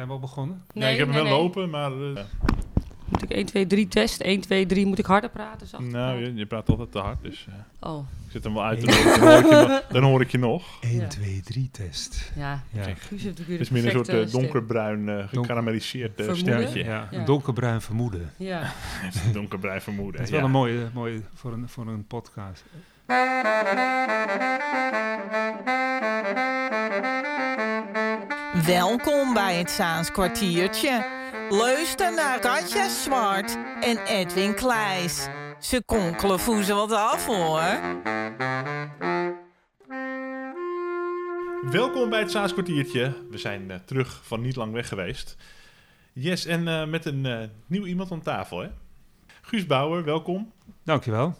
Zijn 0.00 0.12
we 0.12 0.18
al 0.18 0.26
begonnen? 0.26 0.62
Nee, 0.72 0.92
ik 0.92 0.98
heb 0.98 1.12
hem 1.12 1.22
wel 1.22 1.32
lopen, 1.38 1.70
maar... 1.70 1.92
eh, 1.92 2.22
Moet 3.08 3.22
ik 3.22 3.30
1, 3.30 3.46
2, 3.46 3.66
3 3.66 3.88
test? 3.88 4.20
1, 4.20 4.40
2, 4.40 4.66
3. 4.66 4.86
Moet 4.86 4.98
ik 4.98 5.06
harder 5.06 5.30
praten? 5.30 5.66
Zachter 5.66 5.90
nou, 5.90 6.12
praten? 6.16 6.32
je, 6.32 6.38
je 6.38 6.46
praat 6.46 6.68
altijd 6.68 6.92
te 6.92 6.98
hard, 6.98 7.22
dus 7.22 7.46
eh, 7.80 7.88
Oh, 7.90 8.06
ik 8.26 8.32
zet 8.32 8.44
hem 8.44 8.54
wel 8.54 8.64
uit. 8.64 8.80
Dan 8.80 8.92
hoor 8.94 9.38
ik 9.40 9.44
je, 9.48 9.50
nog- 9.50 9.52
dan 9.52 9.52
hoor 9.52 9.60
ik 9.60 9.60
je 9.60 9.68
nog- 9.68 9.86
dan 9.92 10.02
hoor 10.02 10.20
ik 10.20 10.30
je 10.30 10.38
nog. 10.38 10.64
1, 10.80 11.00
Ja. 11.00 11.06
2, 11.06 11.40
3 11.44 11.68
test. 11.72 12.32
ja. 12.36 12.62
Ja. 12.72 12.82
Kijk, 12.82 12.98
Het 13.10 13.48
is 13.60 13.70
meer 13.70 13.84
een 13.84 13.90
soort 13.90 14.06
stem. 14.06 14.30
donkerbruin 14.30 15.08
eh 15.08 15.28
gekarameliseerd 15.28 16.22
sterretje. 16.32 16.84
Ja, 16.84 17.08
Ja. 17.10 17.18
een 17.18 17.24
donkerbruin 17.24 17.80
vermoeden. 17.80 18.30
Ja. 18.36 18.72
donkerbruin 19.32 19.80
vermoeden. 19.80 20.16
Dat 20.20 20.26
is 20.30 20.30
wel 20.34 20.44
een 20.44 20.50
mooie, 20.50 20.88
mooie 20.94 21.22
voor, 21.34 21.52
een, 21.52 21.68
voor 21.68 21.86
een 21.88 22.04
podcast. 22.06 22.64
Welkom 28.66 29.34
bij 29.34 29.58
het 29.58 29.70
Zaans 29.70 30.10
kwartiertje. 30.12 31.06
Luister 31.48 32.14
naar 32.14 32.38
Katja 32.40 32.88
Zwart 32.88 33.58
en 33.80 33.98
Edwin 34.06 34.54
Kleis. 34.54 35.26
Ze 35.58 35.82
konkelen 35.86 36.40
voezen 36.40 36.74
wat 36.76 36.92
af 36.92 37.26
hoor. 37.26 37.62
Welkom 41.70 42.10
bij 42.10 42.18
het 42.20 42.30
Saas 42.30 42.52
kwartiertje. 42.52 43.14
We 43.30 43.38
zijn 43.38 43.70
eh, 43.70 43.76
terug 43.84 44.20
van 44.26 44.40
niet 44.40 44.56
lang 44.56 44.72
weg 44.72 44.88
geweest. 44.88 45.36
Yes, 46.12 46.46
en 46.46 46.68
eh, 46.68 46.86
met 46.86 47.04
een 47.04 47.26
eh, 47.26 47.48
nieuw 47.66 47.84
iemand 47.86 48.12
aan 48.12 48.22
tafel, 48.22 48.58
hè? 48.58 48.68
Guus 49.40 49.66
Bauer, 49.66 50.04
welkom. 50.04 50.52
Dankjewel. 50.84 51.34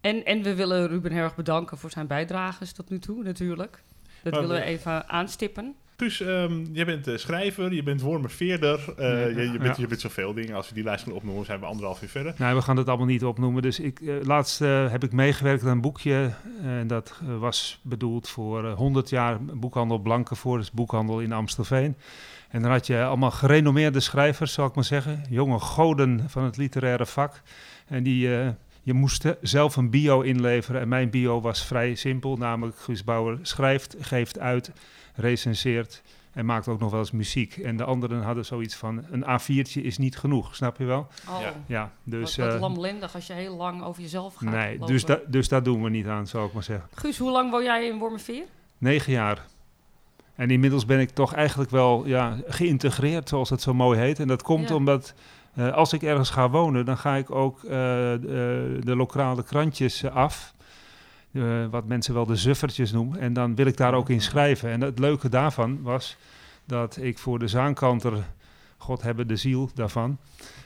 En, 0.00 0.24
en 0.24 0.42
we 0.42 0.54
willen 0.54 0.86
Ruben 0.88 1.12
heel 1.12 1.22
erg 1.22 1.34
bedanken 1.36 1.78
voor 1.78 1.90
zijn 1.90 2.06
bijdrages 2.06 2.72
tot 2.72 2.90
nu 2.90 2.98
toe, 2.98 3.22
natuurlijk. 3.22 3.82
Dat 4.22 4.32
Maar 4.32 4.40
willen 4.42 4.56
we- 4.56 4.62
even 4.66 5.08
aanstippen. 5.08 5.74
Guus, 6.00 6.20
ehm, 6.20 6.64
jij 6.72 6.84
bent 6.84 7.06
eh, 7.06 7.16
schrijver, 7.16 7.72
je 7.74 7.82
bent 7.82 8.00
wormerveerder, 8.00 8.80
eh 8.96 9.08
Ja. 9.08 9.26
je, 9.26 9.52
je, 9.52 9.58
bent, 9.58 9.76
Ja. 9.76 9.82
je 9.82 9.86
bent 9.86 10.00
zoveel 10.00 10.34
dingen. 10.34 10.54
Als 10.54 10.68
we 10.68 10.74
die 10.74 10.84
lijst 10.84 11.04
gaan 11.04 11.12
opnoemen, 11.12 11.44
zijn 11.44 11.60
we 11.60 11.66
anderhalf 11.66 12.02
uur 12.02 12.08
verder. 12.08 12.34
Nou, 12.36 12.54
we 12.56 12.62
gaan 12.62 12.76
het 12.76 12.88
allemaal 12.88 13.06
niet 13.06 13.24
opnoemen. 13.24 13.62
Dus 13.62 13.80
ik, 13.80 14.00
eh, 14.00 14.14
laatst 14.22 14.60
eh, 14.60 14.90
heb 14.90 15.04
ik 15.04 15.12
meegewerkt 15.12 15.62
aan 15.62 15.68
een 15.68 15.80
boekje. 15.80 16.30
En 16.62 16.86
dat 16.86 17.20
eh, 17.28 17.38
was 17.38 17.80
bedoeld 17.82 18.28
voor 18.28 18.64
eh, 18.66 18.74
100 18.74 19.08
jaar 19.10 19.44
boekhandel 19.44 19.98
Blankenvoort. 19.98 20.60
Dus 20.60 20.70
boekhandel 20.70 21.20
in 21.20 21.32
Amstelveen. 21.32 21.96
En 22.48 22.62
dan 22.62 22.70
had 22.70 22.86
je 22.86 23.02
allemaal 23.04 23.30
gerenommeerde 23.30 24.00
schrijvers, 24.00 24.52
zal 24.52 24.66
ik 24.66 24.74
maar 24.74 24.84
zeggen. 24.84 25.24
Jonge 25.30 25.58
goden 25.58 26.24
van 26.28 26.44
het 26.44 26.56
literaire 26.56 27.06
vak. 27.06 27.42
En 27.86 28.02
die, 28.02 28.36
eh, 28.38 28.48
je 28.82 28.92
moest 28.92 29.24
eh, 29.24 29.32
zelf 29.40 29.76
een 29.76 29.90
bio 29.90 30.20
inleveren. 30.20 30.80
En 30.80 30.88
mijn 30.88 31.10
bio 31.10 31.40
was 31.40 31.64
vrij 31.66 31.94
simpel. 31.94 32.36
Namelijk 32.36 32.78
Guus 32.78 33.04
Bauer 33.04 33.38
schrijft, 33.42 33.96
geeft 34.00 34.38
uit, 34.38 34.72
recenseert 35.18 36.02
en 36.32 36.46
maakt 36.46 36.68
ook 36.68 36.80
nog 36.80 36.90
wel 36.90 37.00
eens 37.00 37.10
muziek. 37.10 37.56
En 37.56 37.76
de 37.76 37.84
anderen 37.84 38.22
hadden 38.22 38.44
zoiets 38.44 38.74
van, 38.74 39.04
een 39.10 39.24
A4'tje 39.24 39.80
is 39.82 39.98
niet 39.98 40.18
genoeg, 40.18 40.54
snap 40.56 40.78
je 40.78 40.84
wel? 40.84 41.06
Oh, 41.28 41.40
Ja. 41.40 41.52
Ja, 41.66 41.92
dus... 42.04 42.36
wat, 42.36 42.46
wat 42.46 42.54
eh, 42.54 42.60
lamlendig 42.60 43.14
als 43.14 43.26
je 43.26 43.32
heel 43.32 43.56
lang 43.56 43.82
over 43.82 44.02
jezelf 44.02 44.34
gaat 44.34 44.50
Nee, 44.50 44.72
lopen. 44.78 44.86
dus, 44.92 45.04
da, 45.04 45.18
dus 45.26 45.48
daar 45.48 45.62
doen 45.62 45.82
we 45.82 45.90
niet 45.90 46.06
aan, 46.06 46.26
zou 46.26 46.46
ik 46.46 46.52
maar 46.52 46.62
zeggen. 46.62 46.88
Guus, 46.94 47.18
hoe 47.18 47.30
lang 47.30 47.50
woon 47.50 47.62
jij 47.64 47.86
in 47.86 47.98
Wormerveer? 47.98 48.44
Negen 48.78 49.12
jaar. 49.12 49.44
En 50.34 50.50
inmiddels 50.50 50.84
ben 50.84 51.00
ik 51.00 51.10
toch 51.10 51.34
eigenlijk 51.34 51.70
wel 51.70 52.06
ja, 52.06 52.36
geïntegreerd, 52.46 53.28
zoals 53.28 53.50
het 53.50 53.62
zo 53.62 53.74
mooi 53.74 53.98
heet. 53.98 54.18
En 54.18 54.28
dat 54.28 54.42
komt 54.42 54.68
Ja. 54.68 54.74
omdat 54.74 55.14
eh, 55.54 55.72
als 55.72 55.92
ik 55.92 56.02
ergens 56.02 56.30
ga 56.30 56.50
wonen, 56.50 56.84
dan 56.84 56.96
ga 56.96 57.14
ik 57.16 57.30
ook 57.30 57.64
eh, 57.64 57.70
de, 57.70 58.76
de 58.80 58.96
lokale 58.96 59.42
krantjes 59.42 60.04
af. 60.04 60.54
Eh, 61.38 61.66
wat 61.70 61.86
mensen 61.86 62.14
wel 62.14 62.26
de 62.26 62.36
zuffertjes 62.36 62.92
noemen. 62.92 63.18
En 63.20 63.32
dan 63.32 63.54
wil 63.54 63.66
ik 63.66 63.76
daar 63.76 63.94
ook 63.94 64.08
in 64.08 64.20
schrijven. 64.20 64.70
En 64.70 64.80
het 64.80 64.98
leuke 64.98 65.28
daarvan 65.28 65.82
was 65.82 66.16
dat 66.64 66.96
ik 67.00 67.18
voor 67.18 67.38
de 67.38 67.48
Zaankanter, 67.48 68.24
God 68.76 69.02
hebben 69.02 69.28
de 69.28 69.36
ziel 69.36 69.70
daarvan, 69.74 70.18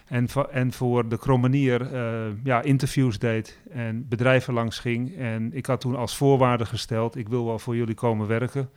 en, 0.07 0.27
en 0.51 0.73
voor 0.73 1.09
de 1.09 1.19
Krommenier 1.19 1.95
eh, 1.95 2.21
ja, 2.45 2.63
interviews 2.63 3.19
deed 3.19 3.59
en 3.71 4.09
bedrijven 4.09 4.55
langs 4.55 4.79
ging. 4.79 5.17
En 5.17 5.51
ik 5.53 5.67
had 5.67 5.81
toen 5.81 5.97
als 5.97 6.17
voorwaarde 6.17 6.67
gesteld, 6.67 7.17
ik 7.17 7.29
wil 7.29 7.45
wel 7.47 7.59
voor 7.59 7.77
jullie 7.77 7.95
komen 7.95 8.27
werken. 8.27 8.71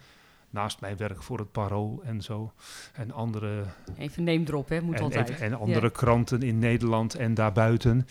Naast 0.49 0.81
mijn 0.81 0.97
werk 0.97 1.23
voor 1.23 1.37
het 1.39 1.51
Parool 1.51 2.01
en 2.05 2.21
zo. 2.21 2.51
En 2.93 3.11
andere, 3.11 3.63
Even 3.97 4.23
name 4.23 4.43
drop, 4.43 4.69
hè? 4.69 4.81
Moet 4.81 4.95
en, 4.95 5.01
altijd. 5.03 5.29
en, 5.29 5.41
en 5.41 5.53
andere 5.53 5.85
Ja. 5.85 5.91
kranten 5.91 6.41
in 6.41 6.59
Nederland 6.59 7.15
en 7.15 7.33
daarbuiten. 7.33 8.07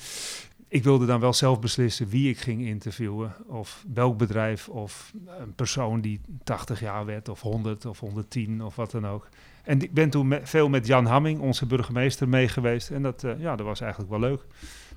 Ik 0.75 0.83
wilde 0.85 1.07
dan 1.07 1.21
wel 1.21 1.33
zelf 1.33 1.61
beslissen 1.61 2.09
wie 2.09 2.29
ik 2.29 2.39
ging 2.39 2.63
interviewen. 2.67 3.35
Of 3.47 3.85
welk 3.95 4.19
bedrijf 4.19 4.69
of 4.69 5.13
een 5.39 5.55
persoon 5.55 6.01
die 6.01 6.21
80 6.45 6.81
jaar 6.81 7.05
werd 7.05 7.29
of 7.29 7.41
100 7.41 7.87
of 7.87 8.01
110 8.01 8.63
of 8.63 8.77
wat 8.77 8.91
dan 8.91 9.07
ook. 9.07 9.29
En 9.63 9.83
ik 9.83 9.93
ben 9.93 10.11
toen 10.11 10.29
me- 10.29 10.41
veel 10.43 10.69
met 10.69 10.87
Jan 10.87 11.07
Hamming, 11.07 11.41
onze 11.41 11.67
burgemeester, 11.67 12.29
mee 12.29 12.49
geweest. 12.49 12.91
En 12.91 13.03
dat, 13.03 13.25
eh, 13.25 13.41
ja, 13.41 13.57
dat 13.57 13.67
was 13.67 13.81
eigenlijk 13.81 14.11
wel 14.11 14.21
leuk. 14.21 14.41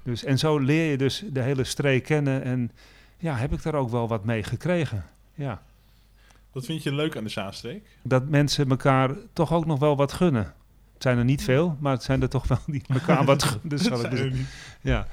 Dus, 0.03 0.23
en 0.23 0.37
zo 0.39 0.57
leer 0.57 0.91
je 0.91 0.97
dus 0.97 1.23
de 1.31 1.41
hele 1.41 1.63
streek 1.63 2.03
kennen. 2.03 2.43
En 2.43 2.71
ja, 3.17 3.35
heb 3.35 3.53
ik 3.53 3.63
daar 3.63 3.75
ook 3.75 3.89
wel 3.89 4.07
wat 4.07 4.25
mee 4.25 4.43
gekregen. 4.43 5.05
Ja. 5.33 5.61
Wat 6.51 6.65
vind 6.65 6.83
je 6.83 6.93
leuk 6.93 7.17
aan 7.17 7.23
de 7.23 7.29
Zaanstreek? 7.29 7.87
Dat 8.01 8.27
mensen 8.29 8.69
elkaar 8.69 9.11
toch 9.33 9.53
ook 9.53 9.65
nog 9.65 9.79
wel 9.79 9.95
wat 9.95 10.13
gunnen. 10.13 10.53
Het 10.97 11.05
zijn 11.05 11.17
er 11.17 11.25
niet 11.25 11.43
veel, 11.43 11.77
maar 11.79 11.91
het 11.93 12.03
zijn 12.03 12.21
er 12.21 12.29
toch 12.29 12.47
wel 12.47 12.57
die 12.67 12.81
elkaar 12.87 13.25
wat. 13.35 13.59
Dus 13.63 13.81
zal 13.81 14.03
ik 14.05 14.17
Zijn 14.17 14.31
dus- 14.31 14.39
ja. 14.81 15.07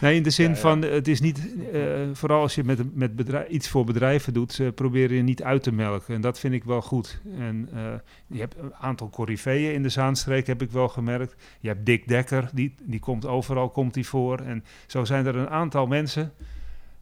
Nee, 0.00 0.16
in 0.16 0.22
de 0.22 0.30
zin 0.30 0.48
Ja, 0.48 0.54
ja. 0.54 0.60
van, 0.60 0.82
het 0.82 1.08
is 1.08 1.20
niet, 1.20 1.48
eh, 1.72 1.80
vooral 2.12 2.40
als 2.40 2.54
je 2.54 2.64
met, 2.64 2.94
met 2.94 3.16
bedrijf, 3.16 3.48
iets 3.48 3.68
voor 3.68 3.84
bedrijven 3.84 4.32
doet, 4.32 4.52
ze 4.52 4.72
proberen 4.74 5.16
je 5.16 5.22
niet 5.22 5.42
uit 5.42 5.62
te 5.62 5.72
melken. 5.72 6.14
En 6.14 6.20
dat 6.20 6.38
vind 6.38 6.54
ik 6.54 6.64
wel 6.64 6.82
goed. 6.82 7.20
En 7.38 7.68
eh, 7.74 7.82
je 8.26 8.38
hebt 8.38 8.54
een 8.58 8.74
aantal 8.74 9.10
coryfeeën 9.10 9.72
in 9.74 9.82
de 9.82 9.88
Zaanstreek, 9.88 10.46
heb 10.46 10.62
ik 10.62 10.70
wel 10.70 10.88
gemerkt. 10.88 11.34
Je 11.60 11.68
hebt 11.68 11.86
Dick 11.86 12.08
Dekker, 12.08 12.48
die, 12.52 12.74
die 12.82 13.00
komt 13.00 13.26
overal, 13.26 13.70
komt 13.70 13.94
die 13.94 14.06
voor. 14.06 14.38
En 14.38 14.64
zo 14.86 15.04
zijn 15.04 15.26
er 15.26 15.36
een 15.36 15.50
aantal 15.50 15.86
mensen. 15.86 16.32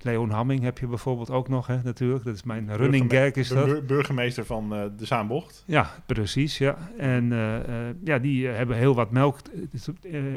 Leon 0.04 0.30
Hamming 0.30 0.62
heb 0.62 0.78
je 0.78 0.86
bijvoorbeeld 0.86 1.30
ook 1.30 1.48
nog, 1.48 1.66
hè, 1.66 1.82
natuurlijk. 1.82 2.24
Dat 2.24 2.34
is 2.34 2.42
mijn 2.42 2.76
running 2.76 3.10
gag, 3.12 3.30
is 3.30 3.48
de 3.48 3.54
dat. 3.54 3.64
bur- 3.64 3.84
burgemeester 3.84 4.44
van 4.46 4.74
eh, 4.74 4.82
de 4.96 5.04
Zaanbocht. 5.06 5.62
Ja, 5.66 5.90
precies. 6.06 6.58
Ja. 6.58 6.76
En 6.98 7.32
eh, 7.32 7.56
eh, 7.56 7.94
ja, 8.04 8.18
die 8.18 8.46
hebben 8.46 8.76
heel 8.76 8.94
wat 8.94 9.10
melk 9.10 9.38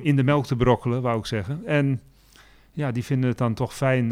in 0.01 0.15
de 0.15 0.23
melk 0.23 0.45
te 0.45 0.55
brokkelen, 0.55 1.01
wou 1.01 1.19
ik 1.19 1.25
zeggen. 1.25 1.61
En 1.65 2.01
ja, 2.71 2.91
die 2.91 3.03
vinden 3.03 3.29
het 3.29 3.37
dan 3.37 3.53
toch 3.53 3.73
fijn. 3.73 4.09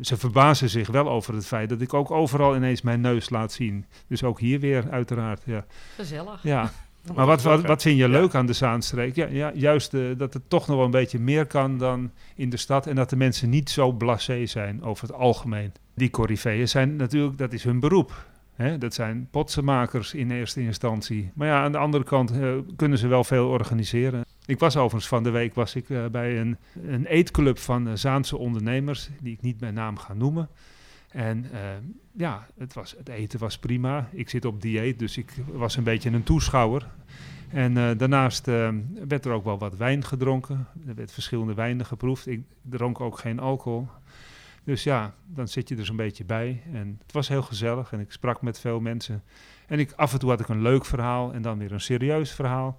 ze 0.00 0.16
verbazen 0.16 0.68
zich 0.70 0.88
wel 0.88 1.08
over 1.08 1.34
het 1.34 1.46
feit 1.46 1.68
dat 1.68 1.80
ik 1.80 1.94
ook 1.94 2.10
overal 2.10 2.56
ineens 2.56 2.82
mijn 2.82 3.00
neus 3.00 3.30
laat 3.30 3.52
zien. 3.52 3.84
Dus 4.06 4.24
ook 4.24 4.40
hier 4.40 4.60
weer, 4.60 4.90
uiteraard. 4.90 5.42
Ja. 5.44 5.64
Gezellig. 5.94 6.42
ja. 6.42 6.70
Maar 7.14 7.26
wat, 7.26 7.42
wat, 7.42 7.66
wat 7.66 7.82
vind 7.82 7.98
je 7.98 8.08
leuk 8.08 8.34
aan 8.34 8.46
de 8.46 8.52
Zaanstreek? 8.52 9.14
Ja, 9.14 9.26
ja, 9.26 9.50
juist 9.54 9.94
eh, 9.94 10.00
dat 10.16 10.34
het 10.34 10.42
toch 10.48 10.66
nog 10.66 10.76
wel 10.76 10.84
een 10.84 10.90
beetje 10.90 11.18
meer 11.18 11.46
kan 11.46 11.78
dan 11.78 12.10
in 12.34 12.50
de 12.50 12.56
stad. 12.56 12.86
En 12.86 12.94
dat 12.94 13.10
de 13.10 13.16
mensen 13.16 13.50
niet 13.50 13.70
zo 13.70 13.92
blasé 13.92 14.46
zijn 14.46 14.82
over 14.82 15.06
het 15.06 15.16
algemeen. 15.16 15.72
Die 15.94 16.10
coryfeeën 16.10 16.68
zijn 16.68 16.96
natuurlijk, 16.96 17.38
dat 17.38 17.52
is 17.52 17.64
hun 17.64 17.80
beroep. 17.80 18.26
Hè? 18.54 18.78
Dat 18.78 18.94
zijn 18.94 19.28
potsenmakers 19.30 20.14
in 20.14 20.30
eerste 20.30 20.60
instantie. 20.60 21.30
Maar 21.34 21.48
ja, 21.48 21.62
aan 21.62 21.72
de 21.72 21.78
andere 21.78 22.04
kant 22.04 22.30
eh, 22.30 22.52
kunnen 22.76 22.98
ze 22.98 23.06
wel 23.06 23.24
veel 23.24 23.48
organiseren. 23.48 24.24
Ik 24.46 24.58
was 24.58 24.76
overigens 24.76 25.08
van 25.08 25.22
de 25.22 25.30
week 25.30 25.54
was 25.54 25.74
ik, 25.74 25.90
eh, 25.90 26.06
bij 26.06 26.40
een, 26.40 26.56
een 26.86 27.06
eetclub 27.06 27.58
van 27.58 27.98
Zaanse 27.98 28.36
ondernemers, 28.36 29.08
die 29.20 29.32
ik 29.32 29.42
niet 29.42 29.58
bij 29.58 29.70
naam 29.70 29.96
ga 29.96 30.14
noemen. 30.14 30.48
En 31.16 31.46
eh, 31.52 31.60
ja, 32.12 32.46
het, 32.58 32.74
was, 32.74 32.94
het 32.98 33.08
eten 33.08 33.38
was 33.38 33.58
prima. 33.58 34.08
Ik 34.12 34.28
zit 34.28 34.44
op 34.44 34.62
dieet, 34.62 34.98
dus 34.98 35.16
ik 35.16 35.32
was 35.52 35.76
een 35.76 35.84
beetje 35.84 36.10
een 36.10 36.22
toeschouwer. 36.22 36.88
En 37.48 37.76
eh, 37.76 37.98
daarnaast 37.98 38.48
eh, 38.48 38.68
werd 39.08 39.24
er 39.24 39.32
ook 39.32 39.44
wel 39.44 39.58
wat 39.58 39.76
wijn 39.76 40.04
gedronken. 40.04 40.66
Er 40.86 40.94
werd 40.94 41.12
verschillende 41.12 41.54
wijnen 41.54 41.86
geproefd. 41.86 42.26
Ik 42.26 42.42
dronk 42.62 43.00
ook 43.00 43.18
geen 43.18 43.38
alcohol. 43.38 43.88
Dus 44.64 44.82
ja, 44.82 45.14
dan 45.26 45.48
zit 45.48 45.68
je 45.68 45.76
er 45.76 45.86
zo'n 45.86 45.96
beetje 45.96 46.24
bij. 46.24 46.62
En 46.72 46.98
het 47.02 47.12
was 47.12 47.28
heel 47.28 47.42
gezellig 47.42 47.92
en 47.92 48.00
ik 48.00 48.12
sprak 48.12 48.42
met 48.42 48.60
veel 48.60 48.80
mensen. 48.80 49.22
En 49.66 49.78
ik, 49.78 49.92
af 49.92 50.12
en 50.12 50.18
toe 50.18 50.30
had 50.30 50.40
ik 50.40 50.48
een 50.48 50.62
leuk 50.62 50.84
verhaal 50.84 51.32
en 51.32 51.42
dan 51.42 51.58
weer 51.58 51.72
een 51.72 51.80
serieus 51.80 52.32
verhaal. 52.32 52.78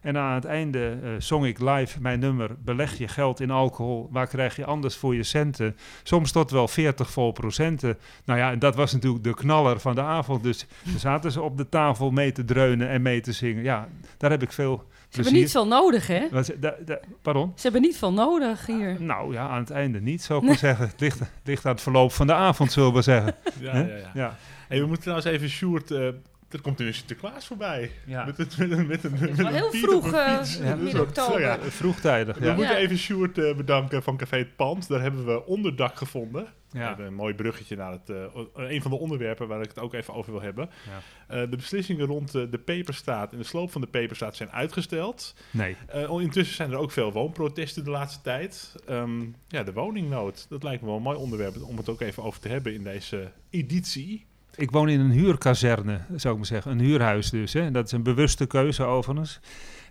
En 0.00 0.16
aan 0.16 0.34
het 0.34 0.44
einde 0.44 0.98
eh, 1.02 1.10
zong 1.18 1.46
ik 1.46 1.58
live 1.60 2.00
mijn 2.00 2.18
nummer 2.20 2.50
Beleg 2.64 2.98
je 2.98 3.08
geld 3.08 3.40
in 3.40 3.50
alcohol, 3.50 4.08
waar 4.10 4.26
krijg 4.26 4.56
je 4.56 4.64
anders 4.64 4.96
voor 4.96 5.14
je 5.14 5.22
centen? 5.22 5.76
Soms 6.02 6.32
tot 6.32 6.50
wel 6.50 6.68
40 6.68 7.10
vol 7.10 7.32
procenten. 7.32 7.98
Nou 8.24 8.38
ja, 8.38 8.50
en 8.50 8.58
dat 8.58 8.74
was 8.74 8.92
natuurlijk 8.92 9.24
de 9.24 9.34
knaller 9.34 9.80
van 9.80 9.94
de 9.94 10.00
avond. 10.02 10.42
Dus 10.42 10.66
dan 10.82 10.98
zaten 10.98 11.32
ze 11.32 11.40
op 11.42 11.56
de 11.56 11.68
tafel 11.68 12.10
mee 12.10 12.32
te 12.32 12.44
dreunen 12.44 12.88
en 12.88 13.02
mee 13.02 13.20
te 13.20 13.32
zingen. 13.32 13.62
Ja, 13.62 13.88
daar 14.16 14.30
heb 14.30 14.42
ik 14.42 14.52
veel 14.52 14.84
Ze 15.08 15.20
hebben 15.20 15.40
niet 15.40 15.50
veel 15.50 15.66
nodig, 15.66 16.06
hè? 16.06 16.28
Wat- 16.30 16.52
da- 16.60 16.76
da- 16.84 17.00
pardon? 17.22 17.52
Ze 17.54 17.62
hebben 17.62 17.80
niet 17.82 17.96
veel 17.98 18.12
nodig 18.12 18.66
hier. 18.66 18.96
Nou 19.02 19.32
ja, 19.32 19.48
aan 19.48 19.60
het 19.60 19.70
einde 19.70 20.00
niet, 20.00 20.22
zou 20.22 20.40
ik 20.40 20.46
maar 20.46 20.56
zeggen. 20.58 20.86
Het 20.88 21.00
ligt, 21.00 21.20
ligt 21.44 21.66
aan 21.66 21.72
het 21.72 21.80
verloop 21.82 22.12
van 22.12 22.26
de 22.26 22.34
avond, 22.34 22.72
zullen 22.72 22.92
we 22.92 23.02
zeggen. 23.02 23.34
Ja, 23.60 23.76
ja, 23.76 23.86
ja. 23.86 24.10
ja. 24.14 24.36
Hey, 24.68 24.78
we 24.78 24.84
moeten 24.86 25.02
trouwens 25.02 25.28
even 25.30 25.48
Sjoerd... 25.48 25.90
eh 25.90 26.08
er 26.50 26.60
komt 26.60 26.78
nu 26.78 26.86
een 26.86 26.94
Sinterklaas 26.94 27.46
voorbij. 27.46 27.90
Ja. 28.06 28.24
Met, 28.24 28.38
een- 28.38 28.46
met, 28.68 28.78
een- 28.78 28.86
met, 28.86 29.04
een- 29.04 29.10
met 29.20 29.36
wel 29.36 29.46
een 29.46 29.52
heel 29.54 29.70
Piet 29.70 29.80
vroeg, 29.82 30.12
eh, 30.12 30.36
fiets. 30.36 30.56
Ja, 30.58 30.62
Een 30.72 30.82
midden 30.82 30.90
soort- 31.06 31.18
oktober. 31.18 31.40
ja. 31.40 31.58
Vroegtijdig, 31.60 32.38
We 32.38 32.46
moeten 32.46 32.64
Ja. 32.74 32.76
even 32.76 32.98
Sjoerd 32.98 33.38
eh, 33.38 33.54
bedanken 33.56 34.02
van 34.02 34.16
Café 34.16 34.36
Het 34.36 34.56
Pand. 34.56 34.88
Daar 34.88 35.00
hebben 35.00 35.26
we 35.26 35.46
onderdak 35.46 35.96
gevonden. 35.96 36.46
Ja. 36.72 36.92
Even 36.92 37.04
Een 37.04 37.14
mooi 37.14 37.34
bruggetje 37.34 37.76
naar 37.76 37.92
het, 37.92 38.10
eh, 38.10 38.16
een 38.54 38.82
van 38.82 38.90
de 38.90 38.96
onderwerpen 38.98 39.48
waar 39.48 39.60
ik 39.60 39.68
het 39.68 39.78
ook 39.78 39.94
even 39.94 40.14
over 40.14 40.32
wil 40.32 40.40
hebben. 40.42 40.70
Ja. 40.86 41.00
Eh, 41.42 41.50
de 41.50 41.56
beslissingen 41.56 42.06
rond 42.06 42.34
eh, 42.34 42.42
de 42.50 42.58
peperstaat 42.58 43.32
en 43.32 43.38
de 43.38 43.44
sloop 43.44 43.70
van 43.72 43.80
de 43.80 43.86
peperstaat 43.86 44.36
zijn 44.36 44.50
uitgesteld. 44.50 45.34
Nee. 45.50 45.76
Eh, 45.86 46.10
intussen 46.20 46.56
zijn 46.56 46.70
er 46.70 46.76
ook 46.78 46.90
veel 46.90 47.12
woonprotesten 47.12 47.84
de 47.84 47.90
laatste 47.90 48.20
tijd. 48.22 48.74
Ehm, 48.86 49.20
ja, 49.48 49.62
de 49.62 49.72
woningnood. 49.72 50.46
Dat 50.48 50.62
lijkt 50.62 50.80
me 50.80 50.86
wel 50.86 50.96
een 50.96 51.02
mooi 51.02 51.16
onderwerp 51.18 51.62
om 51.62 51.76
het 51.76 51.88
ook 51.88 52.00
even 52.00 52.22
over 52.22 52.40
te 52.40 52.48
hebben 52.48 52.74
in 52.74 52.82
deze 52.84 53.30
editie. 53.50 54.26
Ik 54.56 54.70
woon 54.70 54.88
in 54.88 55.00
een 55.00 55.10
huurkazerne, 55.10 56.00
zou 56.16 56.32
ik 56.32 56.38
maar 56.38 56.48
zeggen. 56.48 56.72
Een 56.72 56.80
huurhuis 56.80 57.30
dus. 57.30 57.52
Hè. 57.52 57.70
Dat 57.70 57.86
is 57.86 57.92
een 57.92 58.02
bewuste 58.02 58.46
keuze 58.46 58.84
overigens. 58.84 59.40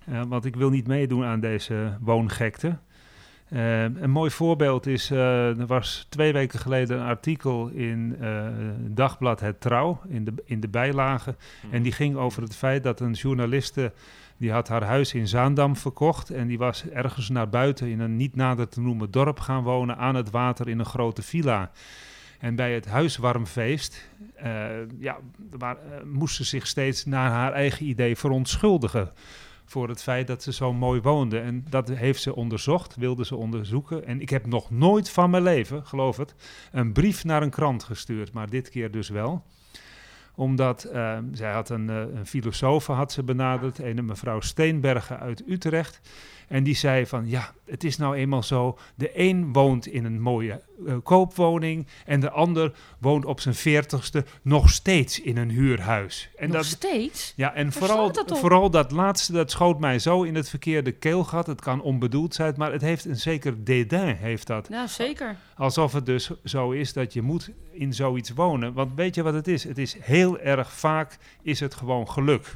Eh, 0.05 0.21
want 0.27 0.45
ik 0.45 0.55
wil 0.55 0.69
niet 0.69 0.87
meedoen 0.87 1.23
aan 1.23 1.39
deze 1.39 1.97
woongekte. 1.99 2.77
Eh, 3.49 3.83
een 3.83 4.11
mooi 4.11 4.31
voorbeeld 4.31 4.87
is, 4.87 5.11
eh, 5.11 5.59
er 5.59 5.65
was 5.65 6.05
twee 6.09 6.33
weken 6.33 6.59
geleden 6.59 6.99
een 6.99 7.05
artikel 7.05 7.67
in 7.67 8.15
eh, 8.19 8.47
Dagblad 8.79 9.39
Het 9.39 9.61
Trouw, 9.61 10.01
in 10.07 10.25
de, 10.25 10.33
in 10.45 10.59
de 10.59 10.67
bijlage. 10.67 11.35
En 11.71 11.81
die 11.81 11.91
ging 11.91 12.15
over 12.15 12.41
het 12.41 12.55
feit 12.55 12.83
dat 12.83 12.99
een 12.99 13.11
journaliste, 13.11 13.93
die 14.37 14.51
had 14.51 14.67
haar 14.67 14.83
huis 14.83 15.13
in 15.13 15.27
Zaandam 15.27 15.75
verkocht. 15.75 16.29
En 16.29 16.47
die 16.47 16.57
was 16.57 16.89
ergens 16.89 17.29
naar 17.29 17.49
buiten 17.49 17.87
in 17.87 17.99
een 17.99 18.15
niet 18.15 18.35
nader 18.35 18.67
te 18.67 18.81
noemen 18.81 19.11
dorp 19.11 19.39
gaan 19.39 19.63
wonen, 19.63 19.97
aan 19.97 20.15
het 20.15 20.29
water 20.29 20.69
in 20.69 20.79
een 20.79 20.85
grote 20.85 21.21
villa. 21.21 21.71
En 22.39 22.55
bij 22.55 22.73
het 22.73 22.85
huiswarmfeest 22.85 24.09
eh, 24.35 24.69
ja, 24.99 25.17
waar, 25.57 25.77
eh, 25.77 26.03
moest 26.03 26.35
ze 26.35 26.43
zich 26.43 26.67
steeds 26.67 27.05
naar 27.05 27.31
haar 27.31 27.53
eigen 27.53 27.85
idee 27.85 28.15
verontschuldigen. 28.15 29.11
Voor 29.65 29.89
het 29.89 30.03
feit 30.03 30.27
dat 30.27 30.43
ze 30.43 30.53
zo 30.53 30.73
mooi 30.73 31.01
woonde. 31.01 31.39
En 31.39 31.65
dat 31.69 31.89
heeft 31.89 32.21
ze 32.21 32.35
onderzocht, 32.35 32.95
wilde 32.95 33.25
ze 33.25 33.35
onderzoeken. 33.35 34.05
En 34.05 34.21
ik 34.21 34.29
heb 34.29 34.45
nog 34.45 34.71
nooit 34.71 35.09
van 35.09 35.29
mijn 35.29 35.43
leven, 35.43 35.85
geloof 35.85 36.17
het, 36.17 36.35
een 36.71 36.93
brief 36.93 37.23
naar 37.23 37.41
een 37.41 37.49
krant 37.49 37.83
gestuurd. 37.83 38.31
Maar 38.31 38.49
dit 38.49 38.69
keer 38.69 38.91
dus 38.91 39.09
wel 39.09 39.43
omdat 40.39 40.83
eh, 40.83 41.17
zij 41.31 41.51
had 41.51 41.69
een, 41.69 41.89
eh, 41.89 41.95
een 41.95 42.25
filosoof 42.25 42.85
had 42.85 43.11
ze 43.11 43.23
benaderd, 43.23 43.79
een 43.79 44.05
mevrouw 44.05 44.39
Steenbergen 44.39 45.19
uit 45.19 45.43
Utrecht. 45.47 46.01
En 46.49 46.63
die 46.63 46.75
zei 46.75 47.05
van 47.05 47.29
ja, 47.29 47.53
het 47.65 47.83
is 47.83 47.97
nou 47.97 48.15
eenmaal 48.15 48.43
zo. 48.43 48.77
De 48.95 49.19
een 49.19 49.53
woont 49.53 49.87
in 49.87 50.05
een 50.05 50.21
mooie 50.21 50.61
eh, 50.87 50.95
koopwoning 51.03 51.87
en 52.05 52.19
de 52.19 52.29
ander 52.29 52.71
woont 52.99 53.25
op 53.25 53.39
zijn 53.39 53.55
veertigste 53.55 54.25
nog 54.41 54.69
steeds 54.69 55.21
in 55.21 55.37
een 55.37 55.49
huurhuis. 55.49 56.29
En 56.37 56.47
Nog 56.47 56.57
dat, 56.57 56.65
steeds? 56.65 57.33
ja, 57.35 57.53
en 57.53 57.71
vooral, 57.71 58.11
dat 58.11 58.39
vooral 58.39 58.69
dat 58.69 58.91
laatste, 58.91 59.31
dat 59.31 59.51
schoot 59.51 59.79
mij 59.79 59.99
zo 59.99 60.23
in 60.23 60.35
het 60.35 60.49
verkeerde 60.49 60.91
keelgat. 60.91 61.47
Het 61.47 61.61
kan 61.61 61.81
onbedoeld 61.81 62.33
zijn, 62.33 62.53
maar 62.57 62.71
het 62.71 62.81
heeft 62.81 63.05
een 63.05 63.19
zeker 63.19 63.63
dédain, 63.63 64.15
heeft 64.15 64.47
dat. 64.47 64.67
Ja, 64.69 64.87
zeker. 64.87 65.35
Alsof 65.55 65.93
het 65.93 66.05
dus 66.05 66.31
zo 66.43 66.71
is 66.71 66.93
dat 66.93 67.13
je 67.13 67.21
moet 67.21 67.49
in 67.71 67.93
zoiets 67.93 68.29
wonen. 68.29 68.73
Want 68.73 68.91
weet 68.95 69.15
je 69.15 69.23
wat 69.23 69.33
het 69.33 69.47
is? 69.47 69.63
Het 69.63 69.77
is 69.77 69.95
heel 69.99 70.28
erg 70.37 70.71
vaak 70.71 71.17
is 71.41 71.59
het 71.59 71.73
gewoon 71.73 72.09
geluk. 72.09 72.55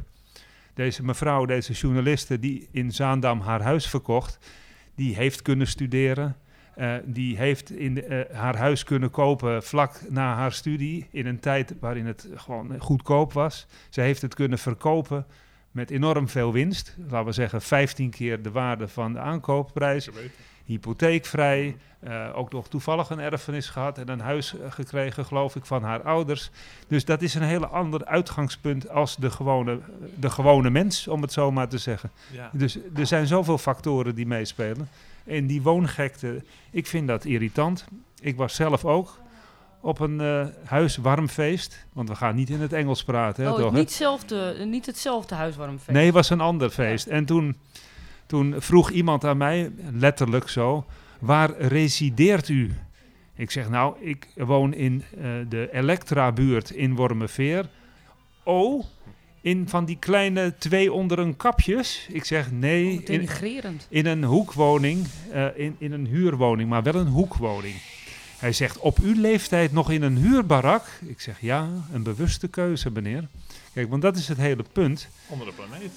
Deze 0.73 1.03
mevrouw, 1.03 1.45
deze 1.45 1.73
journaliste 1.73 2.39
die 2.39 2.67
in 2.71 2.91
Zaandam 2.91 3.39
haar 3.39 3.61
huis 3.61 3.87
verkocht, 3.87 4.39
die 4.95 5.15
heeft 5.15 5.41
kunnen 5.41 5.67
studeren. 5.67 6.35
Eh, 6.75 6.93
die 7.05 7.37
heeft 7.37 7.71
in 7.71 8.03
eh, 8.03 8.35
haar 8.35 8.57
huis 8.57 8.83
kunnen 8.83 9.09
kopen 9.09 9.63
vlak 9.63 10.01
na 10.09 10.35
haar 10.35 10.51
studie, 10.51 11.07
in 11.11 11.25
een 11.25 11.39
tijd 11.39 11.75
waarin 11.79 12.05
het 12.05 12.27
gewoon 12.35 12.79
goedkoop 12.79 13.33
was. 13.33 13.67
Ze 13.89 14.01
heeft 14.01 14.21
het 14.21 14.33
kunnen 14.33 14.57
verkopen 14.57 15.25
met 15.71 15.91
enorm 15.91 16.29
veel 16.29 16.53
winst. 16.53 16.95
Laten 17.09 17.25
we 17.25 17.31
zeggen 17.31 17.61
15 17.61 18.09
keer 18.09 18.41
de 18.41 18.51
waarde 18.51 18.87
van 18.87 19.13
de 19.13 19.19
aankoopprijs 19.19 20.09
hypotheekvrij. 20.65 21.75
eh, 21.99 22.29
ook 22.35 22.51
nog 22.51 22.67
toevallig 22.67 23.09
een 23.09 23.19
erfenis 23.19 23.69
gehad 23.69 23.97
en 23.97 24.09
een 24.09 24.19
huis 24.19 24.57
eh, 24.57 24.71
gekregen, 24.71 25.25
geloof 25.25 25.55
ik, 25.55 25.65
van 25.65 25.83
haar 25.83 26.01
ouders. 26.01 26.49
Dus 26.87 27.05
dat 27.05 27.21
is 27.21 27.33
een 27.33 27.41
hele 27.41 27.67
ander 27.67 28.05
uitgangspunt 28.05 28.89
als 28.89 29.15
de 29.15 29.29
gewone, 29.29 29.79
de 30.15 30.29
gewone 30.29 30.69
mens, 30.69 31.07
om 31.07 31.21
het 31.21 31.31
zo 31.33 31.51
maar 31.51 31.67
te 31.67 31.77
zeggen. 31.77 32.11
Ja. 32.31 32.49
Dus 32.53 32.77
er 32.95 33.07
zijn 33.07 33.27
zoveel 33.27 33.57
factoren 33.57 34.15
die 34.15 34.27
meespelen. 34.27 34.89
En 35.25 35.47
die 35.47 35.61
woongekte, 35.61 36.43
ik 36.71 36.87
vind 36.87 37.07
dat 37.07 37.25
irritant. 37.25 37.85
Ik 38.21 38.37
was 38.37 38.55
zelf 38.55 38.85
ook 38.85 39.19
op 39.79 39.99
een 39.99 40.21
eh 40.21 40.45
huiswarmfeest, 40.65 41.85
want 41.93 42.09
we 42.09 42.15
gaan 42.15 42.35
niet 42.35 42.49
in 42.49 42.61
het 42.61 42.73
Engels 42.73 43.03
praten, 43.03 43.43
hè, 43.43 43.51
oh, 43.51 43.57
toch? 43.57 43.71
hè? 43.71 43.77
niet, 43.77 43.91
zelfde, 43.91 44.65
niet 44.65 44.85
hetzelfde 44.85 45.35
huiswarmfeest. 45.35 45.91
Nee, 45.91 46.05
het 46.05 46.13
was 46.13 46.29
een 46.29 46.41
ander 46.41 46.69
feest. 46.69 47.07
En 47.07 47.25
toen, 47.25 47.57
toen 48.25 48.55
vroeg 48.57 48.89
iemand 48.89 49.25
aan 49.25 49.37
mij, 49.37 49.71
letterlijk 49.91 50.49
zo, 50.49 50.85
waar 51.19 51.57
resideert 51.57 52.49
u? 52.49 52.71
Ik 53.35 53.51
zeg, 53.51 53.69
nou, 53.69 53.95
ik 53.99 54.27
woon 54.35 54.73
in 54.73 55.03
eh, 55.17 55.23
de 55.49 55.69
Elektra-buurt 55.71 56.69
in 56.69 56.95
Wormerveer. 56.95 57.69
Oh, 58.43 58.83
in 59.41 59.69
van 59.69 59.85
die 59.85 59.97
kleine 59.99 60.53
twee 60.57 60.93
onder 60.93 61.19
een 61.19 61.37
kapjes? 61.37 62.07
Ik 62.11 62.25
zeg, 62.25 62.51
nee, 62.51 62.97
Oh, 62.99 63.09
in, 63.09 63.29
in 63.89 64.05
een 64.05 64.23
hoekwoning, 64.23 65.07
eh, 65.31 65.45
in, 65.55 65.75
in 65.77 65.91
een 65.91 66.05
huurwoning, 66.05 66.69
maar 66.69 66.83
wel 66.83 66.95
een 66.95 67.07
hoekwoning. 67.07 67.75
Hij 68.37 68.53
zegt, 68.53 68.79
op 68.79 68.99
uw 68.99 69.21
leeftijd 69.21 69.71
nog 69.71 69.91
in 69.91 70.01
een 70.01 70.17
huurbarak? 70.17 70.85
Ik 71.05 71.21
zeg, 71.21 71.41
ja, 71.41 71.69
een 71.93 72.03
bewuste 72.03 72.47
keuze, 72.47 72.91
meneer. 72.91 73.27
Kijk, 73.73 73.89
want 73.89 74.01
dat 74.01 74.17
is 74.17 74.27
het 74.27 74.37
hele 74.37 74.63
punt. 74.71 75.07
Andere 75.29 75.51
planeet. 75.51 75.91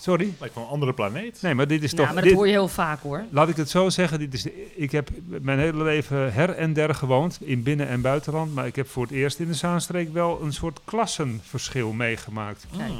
Sorry? 0.00 0.34
Lijkt 0.40 0.54
wel 0.54 0.64
een 0.64 0.70
andere 0.70 0.92
planeet. 0.94 1.42
Nee, 1.42 1.54
maar 1.54 1.66
dit 1.66 1.82
is 1.82 1.90
Ja, 1.90 1.96
toch... 1.96 2.06
maar 2.06 2.14
dat 2.14 2.24
dit- 2.24 2.32
hoor 2.32 2.46
je 2.46 2.52
heel 2.52 2.68
vaak 2.68 3.02
hoor. 3.02 3.24
Laat 3.30 3.48
ik 3.48 3.56
het 3.56 3.70
zo 3.70 3.88
zeggen, 3.88 4.18
dit 4.18 4.34
is 4.34 4.46
ik 4.74 4.90
heb 4.92 5.10
mijn 5.26 5.58
hele 5.58 5.82
leven 5.82 6.32
her 6.32 6.50
en 6.50 6.72
der 6.72 6.94
gewoond, 6.94 7.38
in 7.40 7.62
binnen- 7.62 7.88
en 7.88 8.00
buitenland. 8.00 8.54
Maar 8.54 8.66
ik 8.66 8.76
heb 8.76 8.88
voor 8.88 9.02
het 9.02 9.12
eerst 9.12 9.38
in 9.38 9.46
de 9.46 9.54
Zaanstreek 9.54 10.12
wel 10.12 10.42
een 10.42 10.52
soort 10.52 10.80
klassenverschil 10.84 11.92
meegemaakt. 11.92 12.66
Kijk. 12.76 12.88
Hmm. 12.90 12.98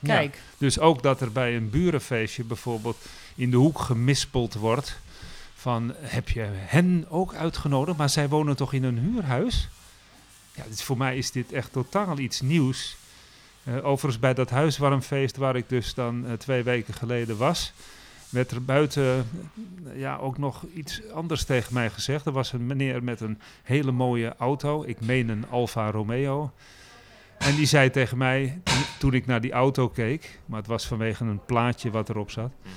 Ja. 0.00 0.14
Kijk, 0.14 0.40
Dus 0.58 0.78
ook 0.78 1.02
dat 1.02 1.20
er 1.20 1.32
bij 1.32 1.56
een 1.56 1.70
burenfeestje 1.70 2.44
bijvoorbeeld 2.44 2.96
in 3.34 3.50
de 3.50 3.56
hoek 3.56 3.78
gemispeld 3.78 4.54
wordt 4.54 4.98
van 5.54 5.92
heb 6.00 6.28
je 6.28 6.46
hen 6.50 7.04
ook 7.08 7.34
uitgenodigd, 7.34 7.96
maar 7.98 8.08
zij 8.10 8.28
wonen 8.28 8.56
toch 8.56 8.72
in 8.72 8.84
een 8.84 8.98
huurhuis? 8.98 9.68
Ja, 10.54 10.62
dus 10.68 10.82
voor 10.82 10.96
mij 10.96 11.16
is 11.16 11.30
dit 11.30 11.52
echt 11.52 11.72
totaal 11.72 12.18
iets 12.18 12.40
nieuws. 12.40 12.96
Eh, 13.64 13.84
overigens 13.86 14.18
bij 14.20 14.34
dat 14.34 14.50
huiswarmfeest 14.50 15.36
waar 15.36 15.56
ik 15.56 15.68
dus 15.68 15.94
dan 15.94 16.26
eh, 16.26 16.32
twee 16.32 16.62
weken 16.62 16.94
geleden 16.94 17.36
was, 17.36 17.72
werd 18.28 18.50
er 18.50 18.64
buiten 18.64 19.26
eh, 19.84 19.98
ja, 20.00 20.16
ook 20.16 20.38
nog 20.38 20.64
iets 20.74 21.02
anders 21.12 21.44
tegen 21.44 21.74
mij 21.74 21.90
gezegd. 21.90 22.26
Er 22.26 22.32
was 22.32 22.52
een 22.52 22.66
meneer 22.66 23.02
met 23.04 23.20
een 23.20 23.38
hele 23.62 23.92
mooie 23.92 24.34
auto, 24.38 24.84
ik 24.86 25.00
meen 25.00 25.28
een 25.28 25.44
Alfa 25.50 25.90
Romeo. 25.90 26.50
En 27.38 27.54
die 27.54 27.66
zei 27.66 27.90
tegen 27.90 28.18
mij, 28.18 28.60
toen- 28.98 29.12
ik 29.14 29.26
naar 29.26 29.40
die 29.40 29.52
auto 29.52 29.88
keek, 29.88 30.38
maar 30.46 30.58
het 30.58 30.66
was 30.68 30.86
vanwege 30.86 31.24
een 31.24 31.44
plaatje 31.44 31.90
wat 31.90 32.08
erop 32.08 32.30
zat. 32.30 32.50
Mhm. 32.62 32.70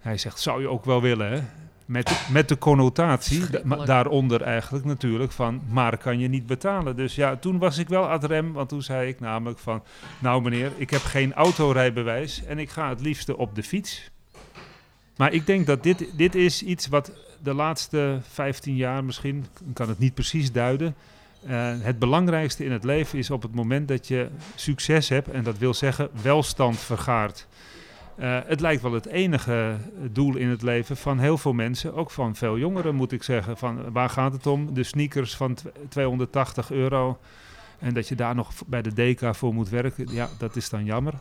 Hij 0.00 0.18
zegt, 0.18 0.40
zou 0.40 0.60
je 0.60 0.68
ook 0.68 0.84
wel 0.84 1.02
willen, 1.02 1.32
hè? 1.32 1.42
Met 1.86 2.06
de, 2.06 2.26
met 2.32 2.48
de 2.48 2.58
connotatie, 2.58 3.50
da- 3.50 3.84
daaronder 3.84 4.42
eigenlijk 4.42 4.84
natuurlijk, 4.84 5.32
van 5.32 5.62
maar 5.68 5.98
kan 5.98 6.18
je 6.18 6.28
niet 6.28 6.46
betalen. 6.46 6.96
Dus 6.96 7.14
ja, 7.14 7.36
toen 7.36 7.58
was 7.58 7.78
ik 7.78 7.88
wel 7.88 8.08
ad 8.08 8.24
rem, 8.24 8.52
want 8.52 8.68
toen 8.68 8.82
zei 8.82 9.08
ik 9.08 9.20
namelijk 9.20 9.58
van... 9.58 9.82
Nou 10.18 10.42
meneer, 10.42 10.72
ik 10.76 10.90
heb 10.90 11.02
geen 11.02 11.32
autorijbewijs 11.34 12.44
en 12.44 12.58
ik 12.58 12.70
ga 12.70 12.88
het 12.88 13.00
liefste 13.00 13.36
op 13.36 13.54
de 13.54 13.62
fiets. 13.62 14.10
Maar 15.16 15.32
ik 15.32 15.46
denk 15.46 15.66
dat 15.66 15.82
dit, 15.82 16.06
dit 16.16 16.34
is 16.34 16.62
iets 16.62 16.86
wat 16.88 17.12
de 17.42 17.54
laatste 17.54 18.18
15 18.32 18.76
jaar 18.76 19.04
misschien, 19.04 19.46
ik 19.68 19.74
kan 19.74 19.88
het 19.88 19.98
niet 19.98 20.14
precies 20.14 20.52
duiden... 20.52 20.94
eh, 21.46 21.72
het 21.80 21.98
belangrijkste 21.98 22.64
in 22.64 22.72
het 22.72 22.84
leven 22.84 23.18
is 23.18 23.30
op 23.30 23.42
het 23.42 23.54
moment 23.54 23.88
dat 23.88 24.08
je 24.08 24.28
succes 24.54 25.08
hebt, 25.08 25.28
en 25.28 25.42
dat 25.42 25.58
wil 25.58 25.74
zeggen 25.74 26.08
welstand 26.22 26.78
vergaart. 26.78 27.46
Eh, 28.16 28.38
het 28.46 28.60
lijkt 28.60 28.82
wel 28.82 28.92
het 28.92 29.06
enige 29.06 29.76
doel 30.10 30.36
in 30.36 30.48
het 30.48 30.62
leven 30.62 30.96
van 30.96 31.18
heel 31.18 31.38
veel 31.38 31.52
mensen, 31.52 31.94
ook 31.94 32.10
van 32.10 32.36
veel 32.36 32.58
jongeren 32.58 32.94
moet 32.94 33.12
ik 33.12 33.22
zeggen. 33.22 33.56
Van, 33.56 33.92
waar 33.92 34.08
gaat 34.08 34.32
het 34.32 34.46
om? 34.46 34.74
De 34.74 34.82
sneakers 34.82 35.36
van 35.36 35.54
tw- 35.54 35.66
280 35.88 36.70
euro. 36.70 37.18
En 37.78 37.94
dat 37.94 38.08
je 38.08 38.14
daar 38.14 38.34
nog 38.34 38.52
bij 38.66 38.82
de 38.82 38.92
DK 39.14 39.34
voor 39.34 39.54
moet 39.54 39.68
werken, 39.68 40.06
ja, 40.12 40.28
dat 40.38 40.56
is 40.56 40.68
dan 40.68 40.84
jammer. 40.84 41.12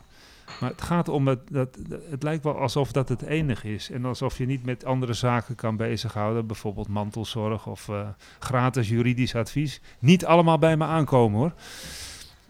Maar 0.59 0.69
het 0.69 0.81
gaat 0.81 1.09
om, 1.09 1.27
het, 1.27 1.39
dat- 1.51 1.77
het 2.09 2.23
lijkt 2.23 2.43
wel 2.43 2.57
alsof 2.59 2.91
dat 2.91 3.09
het 3.09 3.21
enige 3.21 3.73
is. 3.73 3.89
En 3.91 4.05
alsof 4.05 4.37
je 4.37 4.45
niet 4.45 4.65
met 4.65 4.85
andere 4.85 5.13
zaken 5.13 5.55
kan 5.55 5.77
bezighouden. 5.77 6.47
Bijvoorbeeld 6.47 6.87
mantelzorg 6.87 7.67
of 7.67 7.89
eh, 7.89 8.07
gratis 8.39 8.89
juridisch 8.89 9.35
advies. 9.35 9.81
Niet 9.99 10.25
allemaal 10.25 10.57
bij 10.59 10.77
me 10.77 10.85
aankomen 10.85 11.39
hoor. 11.39 11.53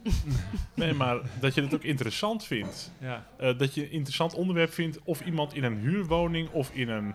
Nee, 0.75 0.93
maar 0.93 1.20
dat 1.39 1.55
je 1.55 1.62
het 1.62 1.74
ook 1.74 1.84
interessant 1.84 2.43
vindt. 2.43 2.91
Ja. 3.00 3.25
Eh, 3.38 3.58
dat 3.58 3.74
je 3.74 3.84
een 3.84 3.91
interessant 3.91 4.34
onderwerp 4.34 4.74
vindt 4.74 5.00
of 5.03 5.25
iemand 5.25 5.53
in 5.53 5.63
een 5.63 5.77
huurwoning 5.77 6.50
of 6.50 6.72
in 6.74 6.89
een 6.89 7.13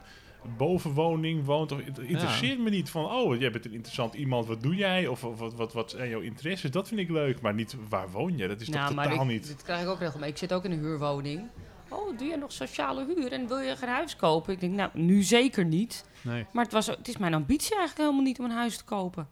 bovenwoning 0.56 1.44
woont. 1.44 1.72
Of, 1.72 1.84
het 1.84 1.98
interesseert 1.98 2.58
me 2.58 2.70
niet 2.70 2.90
van, 2.90 3.04
oh, 3.04 3.40
jij 3.40 3.50
bent 3.50 3.64
een 3.64 3.72
interessant 3.72 4.14
iemand, 4.14 4.46
wat 4.46 4.62
doe 4.62 4.74
jij? 4.74 5.06
Of, 5.06 5.24
of 5.24 5.38
wat, 5.38 5.54
wat, 5.54 5.72
wat 5.72 5.90
zijn 5.90 6.08
jouw 6.08 6.20
interesses? 6.20 6.70
Dat 6.70 6.88
vind 6.88 7.00
ik 7.00 7.10
leuk, 7.10 7.40
maar 7.40 7.54
niet 7.54 7.76
waar 7.88 8.10
woon 8.10 8.36
je? 8.36 8.48
Dat 8.48 8.60
is 8.60 8.68
nou, 8.68 8.86
toch 8.86 8.96
maar 8.96 9.08
totaal 9.08 9.24
ik, 9.24 9.30
niet... 9.30 9.46
dit 9.46 9.62
krijg 9.62 9.82
ik 9.82 9.88
ook 9.88 9.98
regelmatig. 9.98 10.30
Ik 10.30 10.38
zit 10.38 10.52
ook 10.52 10.64
in 10.64 10.72
een 10.72 10.78
huurwoning. 10.78 11.48
Oh, 11.88 12.18
doe 12.18 12.28
je 12.28 12.36
nog 12.36 12.52
sociale 12.52 13.06
huur 13.06 13.32
en 13.32 13.48
wil 13.48 13.58
je 13.58 13.76
geen 13.76 13.88
huis 13.88 14.16
kopen? 14.16 14.52
Ik 14.52 14.60
denk, 14.60 14.74
nou, 14.74 14.90
nu 14.94 15.22
zeker 15.22 15.64
niet. 15.64 16.04
Nee. 16.22 16.46
Maar 16.52 16.64
het, 16.64 16.72
was, 16.72 16.86
het 16.86 17.08
is 17.08 17.16
mijn 17.16 17.34
ambitie 17.34 17.76
eigenlijk 17.76 17.98
helemaal 17.98 18.26
niet 18.26 18.38
om 18.38 18.44
een 18.44 18.50
huis 18.50 18.76
te 18.76 18.84
kopen. 18.84 19.28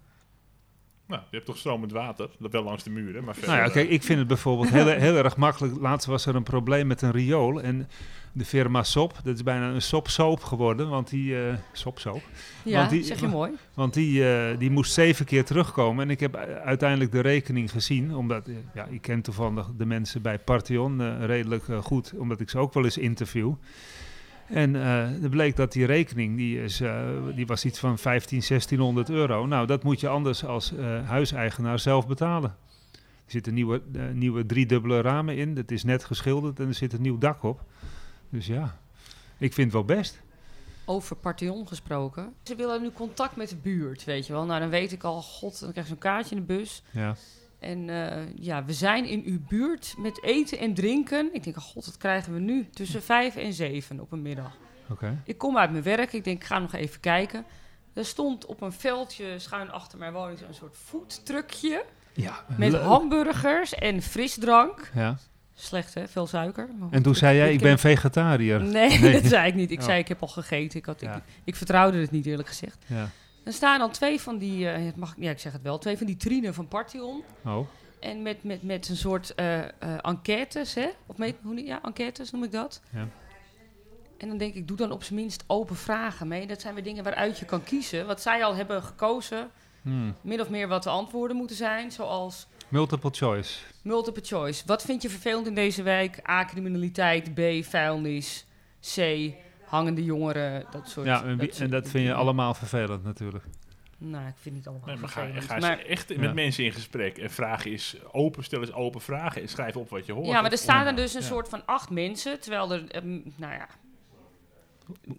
Nou, 1.07 1.21
je 1.31 1.35
hebt 1.37 1.47
toch 1.47 1.57
stromend 1.59 1.93
water, 1.93 2.29
dat 2.39 2.53
wel 2.53 2.63
langs 2.63 2.83
de 2.85 2.91
muren, 2.91 3.25
maar 3.25 3.35
verder... 3.35 3.51
Nou 3.55 3.65
ja, 3.67 3.73
kijk, 3.73 3.89
ik 3.89 4.03
vind 4.03 4.19
het 4.19 4.29
bijvoorbeeld 4.29 4.69
heel, 4.69 4.87
heel 4.87 5.17
erg 5.17 5.37
makkelijk. 5.37 5.81
Laatst 5.81 6.07
was 6.07 6.27
er 6.27 6.35
een 6.35 6.43
probleem 6.43 6.87
met 6.87 7.03
een 7.03 7.11
riool 7.11 7.61
en 7.63 7.89
de 8.33 8.45
firma 8.45 8.83
Sop, 8.83 9.21
dat 9.25 9.35
is 9.35 9.43
bijna 9.43 9.69
een 9.69 9.83
Sop-soap 9.83 10.43
geworden, 10.43 10.89
want 10.89 11.11
die... 11.11 11.37
eh 11.47 11.55
Sop-soap. 11.73 12.23
Ja, 12.65 12.79
Want 12.79 12.91
die- 12.91 13.03
zeg 13.05 13.21
je 13.21 13.27
mooi. 13.29 13.51
Want 13.75 13.95
die, 13.95 14.35
eh, 14.35 14.59
die 14.59 14.71
moest 14.71 14.93
zeven 14.93 15.25
keer 15.27 15.45
terugkomen. 15.45 16.05
En 16.05 16.11
ik 16.11 16.21
heb 16.21 16.37
uiteindelijk 16.65 17.13
de 17.13 17.21
rekening 17.21 17.71
gezien. 17.71 18.15
Omdat 18.15 18.49
eh, 18.49 18.55
ja, 18.75 18.85
ik 18.91 19.01
ken 19.03 19.23
toevallig 19.23 19.67
de 19.77 19.87
mensen 19.87 20.23
bij 20.23 20.39
Partheon 20.39 21.01
eh, 21.01 21.25
redelijk 21.25 21.69
eh, 21.69 21.79
goed. 21.83 22.13
Omdat 22.17 22.41
ik 22.41 22.51
ze 22.51 22.59
ook 22.59 22.75
wel 22.75 22.85
eens 22.85 22.99
interview. 22.99 23.53
En 24.47 24.77
eh 24.77 25.23
er 25.23 25.29
bleek 25.29 25.57
dat 25.57 25.73
die 25.73 25.87
rekening, 25.87 26.37
die, 26.37 26.63
is, 26.63 26.81
eh, 26.81 27.09
die 27.35 27.47
was 27.47 27.65
iets 27.65 27.79
van 27.79 27.99
15, 27.99 28.43
1600 28.43 29.11
euro. 29.11 29.47
Nou, 29.47 29.67
dat 29.67 29.83
moet 29.83 30.01
je 30.01 30.09
anders 30.09 30.45
als 30.45 30.77
eh, 30.77 31.09
huiseigenaar 31.09 31.79
zelf 31.79 32.07
betalen. 32.07 32.57
Er 33.25 33.31
zitten 33.31 33.55
nieuwe, 33.55 33.83
nieuwe 34.13 34.47
driedubbele 34.47 35.01
ramen 35.01 35.37
in. 35.37 35.57
Het 35.57 35.71
is 35.71 35.85
net 35.85 36.05
geschilderd 36.05 36.61
en 36.61 36.69
er 36.69 36.75
zit 36.75 36.93
een 36.93 37.03
nieuw 37.03 37.19
dak 37.19 37.43
op. 37.43 37.65
Dus 38.29 38.47
ja, 38.47 38.79
ik 39.39 39.53
vind 39.53 39.73
het 39.73 39.87
wel 39.87 39.97
best. 39.97 40.23
Over 40.85 41.17
Parthenon 41.17 41.69
gesproken. 41.69 42.35
Ze 42.43 42.55
willen 42.55 42.83
nu 42.83 42.91
contact 42.91 43.37
met 43.37 43.49
de 43.49 43.57
buurt, 43.57 44.05
weet 44.05 44.27
je 44.27 44.33
wel. 44.33 44.45
Nou, 44.45 44.61
dan 44.61 44.69
weet 44.69 44.93
ik 44.93 45.03
al, 45.03 45.23
god, 45.23 45.61
dan 45.61 45.71
krijg 45.71 45.87
je 45.87 45.93
zo'n 45.93 46.03
kaartje 46.03 46.35
in 46.35 46.41
de 46.41 46.47
bus. 46.47 46.83
Ja. 46.91 47.17
En 47.65 47.91
eh, 47.91 48.23
ja, 48.37 48.65
we 48.65 48.73
zijn 48.73 49.07
in 49.07 49.23
uw 49.25 49.39
buurt 49.49 49.95
met 49.99 50.23
eten 50.23 50.59
en 50.59 50.75
drinken. 50.75 51.29
Ik 51.33 51.45
denk, 51.45 51.57
oh 51.57 51.63
god, 51.63 51.85
dat 51.85 51.97
krijgen 51.97 52.33
we 52.33 52.41
nu 52.41 52.69
tussen 52.71 53.03
vijf 53.03 53.37
en 53.37 53.53
zeven 53.53 54.01
op 54.01 54.13
een 54.13 54.23
middag. 54.23 54.57
Oké. 54.91 55.23
Ik 55.25 55.39
kom 55.39 55.59
uit 55.59 55.71
mijn 55.71 55.83
werk, 55.83 56.13
ik 56.13 56.25
denk, 56.25 56.41
ik 56.43 56.45
ga 56.47 56.59
nog 56.59 56.73
even 56.75 57.01
kijken. 57.01 57.45
Er 57.95 58.05
stond 58.05 58.47
op 58.47 58.61
een 58.61 58.73
veldje 58.73 59.39
schuin 59.39 59.71
achter 59.71 59.99
mijn 59.99 60.13
woning 60.13 60.41
een 60.41 60.55
soort 60.55 60.77
foodtruckje 60.77 61.85
Ja, 62.13 62.45
met 62.57 62.73
leuk. 62.73 62.83
hamburgers 62.83 63.75
en 63.75 64.03
frisdrank. 64.03 64.91
Ja. 64.95 65.19
Slecht 65.55 65.95
hè, 65.95 66.09
veel 66.09 66.27
suiker. 66.27 66.69
En 66.91 67.03
toen 67.03 67.15
zei 67.15 67.37
jij, 67.37 67.53
ik 67.53 67.61
ben 67.61 67.79
vegetariër. 67.79 68.63
Nee, 68.63 68.99
Nee. 69.01 69.13
dat 69.13 69.25
zei 69.31 69.49
ik 69.49 69.55
niet. 69.55 69.71
Ik 69.71 69.79
Oh. 69.79 69.85
zei, 69.85 69.99
ik 69.99 70.09
heb 70.09 70.21
al 70.23 70.29
gegeten. 70.29 70.79
Ik, 70.79 70.85
had, 70.87 71.01
Ja. 71.01 71.15
ik, 71.17 71.23
ik 71.45 71.57
vertrouwde 71.57 71.99
het 71.99 72.11
niet, 72.11 72.27
eerlijk 72.27 72.49
gezegd. 72.49 72.77
Ja. 72.87 73.09
Er 73.45 73.53
staan 73.53 73.79
dan 73.79 73.91
twee 73.91 74.21
van 74.21 74.39
die, 74.39 74.67
het 74.67 74.97
mag, 74.97 75.15
ja, 75.17 75.31
ik 75.31 75.39
zeg 75.39 75.53
het 75.53 75.63
wel, 75.63 75.79
twee 75.79 75.99
van 75.99 76.07
die 76.07 76.17
trinen 76.17 76.55
van 76.55 76.69
Partion. 76.69 77.23
Oh, 77.45 77.67
En 78.01 78.23
met, 78.23 78.45
met, 78.45 78.63
met 78.63 78.89
een 78.89 78.97
soort 78.97 79.35
eh, 79.35 79.59
eh, 79.59 79.69
enquêtes, 80.03 80.75
hè? 80.75 80.89
Of 81.07 81.17
met, 81.17 81.35
hoe, 81.43 81.65
ja, 81.65 81.83
enquêtes 81.83 82.31
noem 82.31 82.45
ik 82.45 82.53
dat. 82.53 82.81
Ja. 82.93 83.09
En 84.19 84.29
dan 84.29 84.39
denk 84.39 84.55
ik, 84.55 84.69
doe 84.69 84.77
dan 84.77 84.93
op 84.93 85.03
zijn 85.03 85.19
minst 85.21 85.45
open 85.47 85.77
vragen 85.77 86.29
mee. 86.29 86.47
Dat 86.47 86.61
zijn 86.61 86.75
weer 86.75 86.83
dingen 86.85 87.05
waaruit 87.05 87.39
je 87.39 87.45
kan 87.45 87.65
kiezen. 87.65 88.07
Wat 88.07 88.23
zij 88.23 88.45
al 88.45 88.55
hebben 88.55 88.83
gekozen, 88.83 89.51
hmm. 89.83 90.15
min 90.21 90.41
of 90.41 90.51
meer 90.51 90.69
wat 90.69 90.83
de 90.83 90.91
antwoorden 90.91 91.37
moeten 91.37 91.57
zijn. 91.57 91.93
Zoals 91.93 92.47
multiple 92.69 93.11
choice. 93.13 93.59
multiple 93.83 94.23
choice. 94.25 94.63
Wat 94.67 94.83
vind 94.83 95.03
je 95.03 95.11
vervelend 95.11 95.47
in 95.47 95.55
deze 95.55 95.83
wijk? 95.83 96.29
A, 96.29 96.45
criminaliteit. 96.45 97.35
B, 97.35 97.41
vuilnis. 97.65 98.47
C, 98.95 98.97
hangende 99.75 100.05
jongeren. 100.05 100.65
Dat 100.71 100.89
soort 100.89 101.07
Ja, 101.07 101.25
en, 101.25 101.39
wie- 101.39 101.47
soort 101.49 101.61
en 101.61 101.71
dat 101.71 101.89
vind 101.89 102.07
je 102.07 102.15
allemaal 102.15 102.55
vervelend 102.55 103.05
natuurlijk. 103.05 103.45
Nou, 103.99 104.27
ik 104.27 104.33
vind 104.37 104.45
het 104.45 104.55
niet 104.55 104.67
allemaal 104.67 104.87
Nee, 104.87 104.97
maar 104.97 105.09
ga, 105.09 105.21
vervelend. 105.21 105.45
ga 105.45 105.55
eens 105.55 105.65
Maar- 105.65 105.79
echt 105.79 106.09
Ja. 106.09 106.21
met 106.21 106.35
mensen 106.35 106.65
in 106.65 106.73
gesprek 106.73 107.19
en 107.19 107.31
vraag 107.31 107.65
eens 107.65 107.97
open, 108.13 108.45
stel 108.45 108.61
eens 108.61 108.73
open 108.73 109.01
vragen 109.01 109.43
en 109.43 109.49
schrijf 109.49 109.77
op 109.77 109.89
wat 109.89 110.07
je 110.07 110.13
hoort. 110.13 110.27
Ja, 110.27 110.41
maar 110.41 110.53
er 110.53 110.59
staan 110.59 110.87
er 110.87 110.97
dus 110.97 111.15
een 111.15 111.21
Ja. 111.21 111.27
soort 111.27 111.49
van 111.49 111.67
acht 111.67 111.91
mensen, 111.91 112.41
terwijl 112.41 112.73
er, 112.73 112.91
ehm, 112.91 113.11
nou 113.37 113.53
ja, 113.53 113.69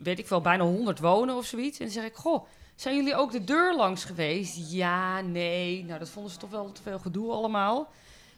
weet 0.04 0.20
ik 0.20 0.28
wel, 0.28 0.42
bijna 0.42 0.64
honderd 0.64 1.00
wonen 1.00 1.36
of 1.36 1.46
zoiets. 1.46 1.78
En 1.80 1.86
dan 1.86 1.94
zeg 1.94 2.04
ik, 2.06 2.16
goh, 2.16 2.46
zijn 2.76 2.96
jullie 2.96 3.16
ook 3.16 3.32
de 3.32 3.44
deur 3.44 3.76
langs 3.76 4.04
geweest? 4.06 4.72
Ja, 4.72 5.22
nee. 5.22 5.84
Nou, 5.86 6.00
dat 6.00 6.10
vonden 6.10 6.32
ze 6.32 6.38
toch 6.38 6.50
wel 6.50 6.72
te 6.72 6.82
veel 6.82 7.00
gedoe 7.00 7.32
allemaal. 7.32 7.92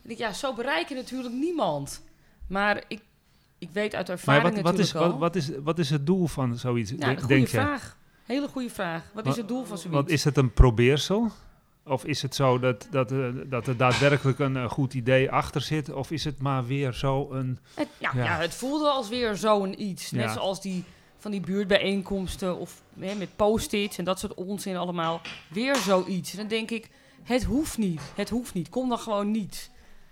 En 0.04 0.10
ik, 0.10 0.18
ja, 0.18 0.34
zo 0.34 0.54
bereik 0.54 0.90
je 0.90 0.96
natuurlijk 0.96 1.34
niemand. 1.34 2.04
Maar 2.48 2.84
ik, 2.88 3.02
ik 3.58 3.70
weet 3.72 3.96
uit 3.96 4.08
Maar 4.08 4.16
ervaring 4.18 4.56
wat, 4.56 4.64
wat, 4.64 4.80
is, 4.80 4.92
wat, 4.92 5.18
wat, 5.18 5.36
is, 5.36 5.50
wat 5.64 5.80
is 5.80 5.90
het 5.90 6.06
doel 6.06 6.28
van 6.28 6.58
zoiets, 6.58 6.92
ja, 6.92 6.96
denk- 6.98 7.20
goede 7.22 7.48
vraag. 7.48 7.98
Hele 8.26 8.48
goede 8.48 8.70
vraag. 8.70 9.04
Wat 9.14 9.26
is 9.26 9.36
het 9.36 9.48
doel 9.48 9.64
van 9.66 9.78
zoiets? 9.78 9.96
Want 9.96 10.10
is 10.10 10.24
het 10.24 10.38
een 10.38 10.54
probeersel? 10.54 11.32
Of 11.86 12.06
is 12.06 12.22
het 12.22 12.36
zo 12.36 12.60
dat, 12.60 12.88
dat, 12.92 13.12
eh, 13.12 13.28
dat 13.46 13.68
er 13.68 13.78
daadwerkelijk 13.78 14.40
een 14.40 14.58
eh, 14.58 14.70
goed 14.70 14.94
idee 14.94 15.32
achter 15.32 15.62
zit? 15.62 15.94
Of 15.94 16.12
is 16.12 16.24
het 16.24 16.42
maar 16.42 16.66
weer 16.66 16.94
zo 16.94 17.32
een... 17.32 17.60
Het, 17.74 17.88
ja, 17.98 18.12
Ja. 18.16 18.24
ja. 18.24 18.38
het 18.40 18.54
voelde 18.54 18.90
als 18.90 19.10
weer 19.10 19.36
zo'n 19.36 19.82
iets. 19.82 20.12
Net 20.12 20.24
Ja. 20.24 20.34
zoals 20.34 20.62
die 20.62 20.84
van 21.18 21.32
die 21.32 21.40
buurtbijeenkomsten 21.42 22.58
of 22.58 22.82
hè, 23.00 23.16
met 23.16 23.30
post-its 23.36 23.98
en 23.98 24.04
dat 24.04 24.20
soort 24.20 24.34
onzin 24.34 24.78
allemaal. 24.78 25.22
Weer 25.50 25.76
zoiets. 25.76 26.32
En 26.32 26.38
dan 26.38 26.48
denk 26.48 26.72
ik, 26.72 26.90
het 27.24 27.44
hoeft 27.44 27.78
niet. 27.78 28.02
Het 28.16 28.30
hoeft 28.30 28.54
niet. 28.54 28.70
Kom 28.70 28.90
dan 28.90 29.00
gewoon 29.00 29.32
niet. 29.32 29.72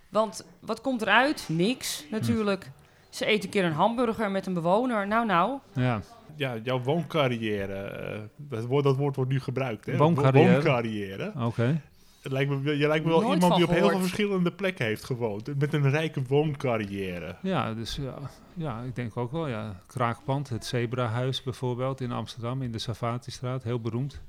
Want 0.09 0.45
wat 0.59 0.81
komt 0.81 1.01
eruit? 1.01 1.45
Niks 1.47 2.03
natuurlijk. 2.11 2.71
Ze 3.15 3.25
eten 3.25 3.43
een 3.43 3.49
keer 3.49 3.63
een 3.63 3.71
hamburger 3.71 4.31
met 4.31 4.45
een 4.45 4.53
bewoner. 4.53 5.07
Nou, 5.07 5.25
nou. 5.25 5.59
Ja, 5.73 6.01
Ja, 6.35 6.57
jouw 6.63 6.81
wooncarrière, 6.81 7.73
eh, 7.73 8.19
dat, 8.35 8.65
woord, 8.65 8.83
dat 8.83 8.95
woord 8.95 9.15
wordt 9.15 9.31
nu 9.31 9.39
gebruikt. 9.39 9.85
Hè? 9.85 9.97
Wooncarrière? 9.97 10.51
Wooncarrière. 10.51 11.33
oké. 11.39 11.81
Lijkt 12.21 12.49
me, 12.49 12.77
je 12.77 12.87
lijkt 12.87 13.05
me 13.05 13.11
wel 13.11 13.21
Nooit 13.21 13.33
iemand 13.33 13.55
die 13.55 13.63
op 13.63 13.71
heel 13.71 13.89
veel 13.89 13.99
verschillende 13.99 14.51
plekken 14.51 14.85
heeft 14.85 15.03
gewoond. 15.03 15.59
Met 15.59 15.73
een 15.73 15.89
rijke 15.89 16.21
wooncarrière. 16.27 17.35
Ja, 17.41 17.73
dus 17.73 17.95
ja, 17.95 18.15
ja, 18.53 18.81
ik 18.81 18.95
denk 18.95 19.17
ook 19.17 19.31
wel. 19.31 19.47
Ja. 19.47 19.75
Kraakpand, 19.87 20.49
het 20.49 20.65
Zebrahuis 20.65 21.43
bijvoorbeeld 21.43 22.01
in 22.01 22.11
Amsterdam, 22.11 22.61
in 22.61 22.71
de 22.71 22.79
Savatistraat, 22.79 23.63
heel 23.63 23.79
beroemd. 23.79 24.21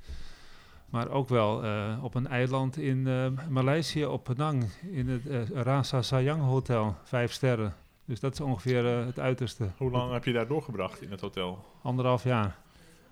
Maar 0.91 1.09
ook 1.09 1.29
wel 1.29 1.65
eh, 1.65 1.99
op 2.03 2.15
een 2.15 2.27
eiland 2.27 2.79
in 2.79 3.07
eh, 3.07 3.27
Maleisië, 3.49 4.07
op 4.07 4.25
Penang, 4.25 4.65
in 4.91 5.09
het 5.09 5.49
Rasa 5.55 6.03
Sayang 6.03 6.43
Hotel, 6.43 6.97
vijf 7.05 7.33
sterren. 7.33 7.75
Dus 8.07 8.21
dat 8.21 8.33
is 8.33 8.41
ongeveer 8.41 8.87
eh, 8.99 9.07
het 9.07 9.19
uiterste. 9.19 9.69
Hoe 9.77 9.91
lang 9.91 10.13
heb 10.13 10.25
je 10.25 10.33
daar 10.33 10.47
doorgebracht 10.47 11.03
in 11.03 11.11
het 11.11 11.21
hotel? 11.21 11.65
Anderhalf 11.83 12.25
jaar. 12.25 12.57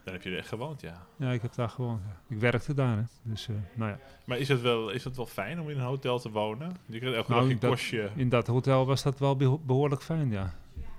Daar 0.05 0.15
heb 0.15 0.23
je 0.23 0.37
echt 0.37 0.49
gewoond, 0.49 0.81
ja. 0.81 1.07
Ja, 1.17 1.31
ik 1.33 1.43
heb 1.43 1.55
daar 1.55 1.69
gewoon. 1.69 2.01
Ik 2.29 2.39
werkte 2.39 2.75
daar. 2.75 2.97
Hè. 2.97 3.03
Dus 3.23 3.49
eh, 3.49 3.55
nou 3.75 3.91
ja. 3.91 3.99
Maar 4.25 4.39
is 4.39 4.49
het, 4.49 4.61
wel, 4.61 4.91
is 4.91 5.05
het 5.05 5.17
wel 5.17 5.27
fijn 5.27 5.61
om 5.61 5.71
in 5.71 5.77
een 5.79 5.85
hotel 5.85 6.19
te 6.19 6.31
wonen? 6.31 6.77
Je 6.87 6.99
krijgt 6.99 7.17
elke 7.17 7.31
Nou, 7.33 7.59
dag 7.59 7.71
kostje. 7.71 8.11
In 8.15 8.29
dat 8.29 8.47
hotel 8.47 8.87
was 8.87 9.03
dat 9.03 9.19
wel 9.19 9.37
beho- 9.37 9.61
behoorlijk 9.67 10.03
fijn, 10.03 10.31
ja. 10.31 10.55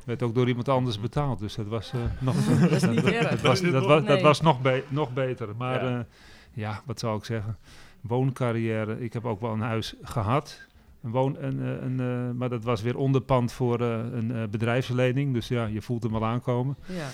Werd 0.06 0.24
ook 0.24 0.36
door 0.36 0.48
iemand 0.48 0.70
anders 0.70 1.00
betaald, 1.00 1.40
dus 1.40 1.56
dat 1.56 1.68
was 1.68 1.92
eh, 1.94 2.00
nog. 2.20 2.36
Dat 2.60 2.72
is 2.72 2.84
niet 2.86 3.04
erg. 3.06 3.30
dat 3.30 3.42
was, 3.42 3.62
dat 3.62 3.72
was, 3.86 4.04
dat 4.04 4.04
Nee. 4.16 4.24
was 4.24 4.42
nog, 4.42 4.62
be- 4.62 4.84
nog 4.88 5.14
beter. 5.14 5.56
Maar 5.56 6.06
ja, 6.54 6.82
wat 6.86 7.00
zou 7.00 7.18
ik 7.18 7.25
zeggen? 7.25 7.58
Wooncarrière. 8.02 9.00
Ik 9.04 9.14
heb 9.14 9.25
ook 9.25 9.42
wel 9.42 9.52
een 9.54 9.62
huis 9.62 9.96
gehad. 10.02 10.68
Een 11.05 11.12
woon, 11.12 11.35
een, 11.39 11.62
eh, 11.62 11.81
een, 11.81 12.00
eh, 12.00 12.38
maar 12.38 12.50
dat 12.50 12.63
was 12.63 12.81
weer 12.81 12.97
onderpand 12.97 13.51
voor 13.51 13.81
eh, 13.81 14.00
een 14.12 14.50
bedrijfslening. 14.50 15.33
Dus 15.33 15.47
ja, 15.47 15.65
je 15.65 15.81
voelt 15.81 16.03
hem 16.03 16.12
wel 16.12 16.25
aankomen. 16.25 16.75
Ja. 16.85 17.07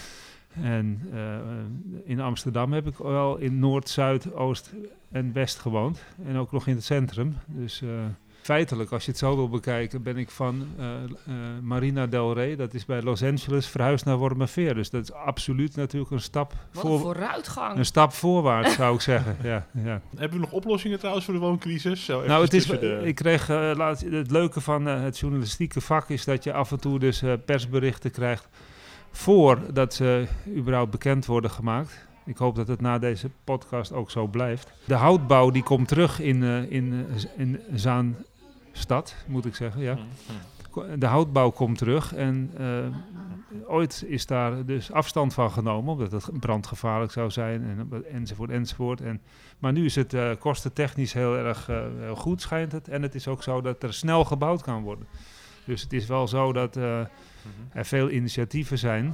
En 0.61 1.01
in 2.03 2.19
Amsterdam 2.19 2.73
heb 2.73 2.87
ik 2.87 2.97
wel 2.97 3.37
in 3.37 3.59
Noord, 3.59 3.89
Zuid, 3.89 4.33
Oost 4.33 4.73
en 5.11 5.33
West 5.33 5.59
gewoond. 5.59 6.03
En 6.25 6.35
ook 6.35 6.51
nog 6.51 6.67
in 6.67 6.75
het 6.75 6.83
centrum. 6.83 7.35
Dus 7.45 7.83
feitelijk, 8.51 8.91
als 8.91 9.05
je 9.05 9.11
het 9.11 9.19
zo 9.19 9.35
wil 9.35 9.49
bekijken, 9.49 10.03
ben 10.03 10.17
ik 10.17 10.29
van 10.29 10.67
eh, 10.77 10.85
eh, 10.93 11.33
Marina 11.61 12.07
del 12.07 12.33
Rey, 12.33 12.55
dat 12.55 12.73
is 12.73 12.85
bij 12.85 13.01
Los 13.01 13.23
Angeles, 13.23 13.67
verhuisd 13.67 14.05
naar 14.05 14.17
Wormerveer. 14.17 14.73
Dus 14.75 14.89
dat 14.89 15.03
is 15.03 15.13
absoluut 15.13 15.75
natuurlijk 15.75 16.11
een 16.11 16.21
stap, 16.21 16.53
Wat 16.73 16.83
een 16.83 16.89
voor, 16.89 16.99
vooruitgang. 16.99 17.77
een 17.77 17.85
stap 17.85 18.13
voorwaarts, 18.13 18.73
zou 18.81 18.95
ik 18.95 19.01
zeggen. 19.01 19.37
Ja, 19.43 19.65
ja. 19.83 20.01
Hebben 20.15 20.39
we 20.39 20.45
nog 20.45 20.51
oplossingen 20.51 20.97
trouwens 20.99 21.25
voor 21.25 21.33
de 21.33 21.39
wooncrisis? 21.39 22.05
Zo 22.05 22.25
Nou, 22.25 22.43
het, 22.43 22.53
is, 22.53 22.65
de- 22.65 23.01
ik 23.03 23.15
kreeg 23.15 23.47
laatst, 23.77 24.03
het 24.09 24.31
leuke 24.31 24.61
van 24.61 24.87
eh, 24.87 25.01
het 25.01 25.19
journalistieke 25.19 25.81
vak 25.81 26.09
is 26.09 26.25
dat 26.25 26.43
je 26.43 26.53
af 26.53 26.71
en 26.71 26.79
toe 26.79 26.99
dus 26.99 27.21
eh, 27.21 27.33
persberichten 27.45 28.11
krijgt 28.11 28.47
voordat 29.11 29.93
ze 29.93 30.27
überhaupt 30.55 30.91
bekend 30.91 31.25
worden 31.25 31.51
gemaakt. 31.51 32.07
Ik 32.25 32.37
hoop 32.37 32.55
dat 32.55 32.67
het 32.67 32.81
na 32.81 32.99
deze 32.99 33.29
podcast 33.43 33.93
ook 33.93 34.11
zo 34.11 34.27
blijft. 34.27 34.71
De 34.85 34.93
houtbouw 34.93 35.49
die 35.51 35.63
komt 35.63 35.87
terug 35.87 36.19
in, 36.19 36.43
eh, 36.43 36.71
in, 36.71 37.05
in 37.37 37.59
Zaanstad, 38.71 39.15
moet 39.27 39.45
ik 39.45 39.55
zeggen. 39.55 39.81
Ja. 39.81 39.93
Hm. 39.95 40.01
Ko- 40.71 40.97
De 40.97 41.05
houtbouw 41.05 41.49
komt 41.49 41.77
terug 41.77 42.13
en 42.13 42.51
eh, 42.57 42.67
ooit 43.67 44.03
is 44.07 44.25
daar 44.25 44.65
dus 44.65 44.91
afstand 44.91 45.33
van 45.33 45.51
genomen, 45.51 45.91
omdat 45.93 46.11
het 46.11 46.39
brandgevaarlijk 46.39 47.11
zou 47.11 47.29
zijn 47.31 47.63
en, 47.63 48.05
enzovoort 48.11 48.49
enzovoort. 48.49 49.01
En, 49.01 49.21
maar 49.59 49.71
nu 49.71 49.85
is 49.85 49.95
het 49.95 50.13
eh, 50.13 50.29
kostentechnisch 50.39 51.13
heel 51.13 51.35
erg 51.37 51.69
eh, 51.69 51.81
heel 51.99 52.15
goed, 52.15 52.41
schijnt 52.41 52.71
het. 52.71 52.87
En 52.87 53.01
het 53.01 53.15
is 53.15 53.27
ook 53.27 53.43
zo 53.43 53.61
dat 53.61 53.83
er 53.83 53.93
snel 53.93 54.25
gebouwd 54.25 54.61
kan 54.61 54.81
worden. 54.83 55.07
Dus 55.65 55.81
het 55.81 55.93
is 55.93 56.05
wel 56.05 56.27
zo 56.27 56.53
dat 56.53 56.75
Mhm. 56.75 57.05
er 57.77 57.85
veel 57.85 58.09
initiatieven 58.09 58.77
zijn. 58.77 59.13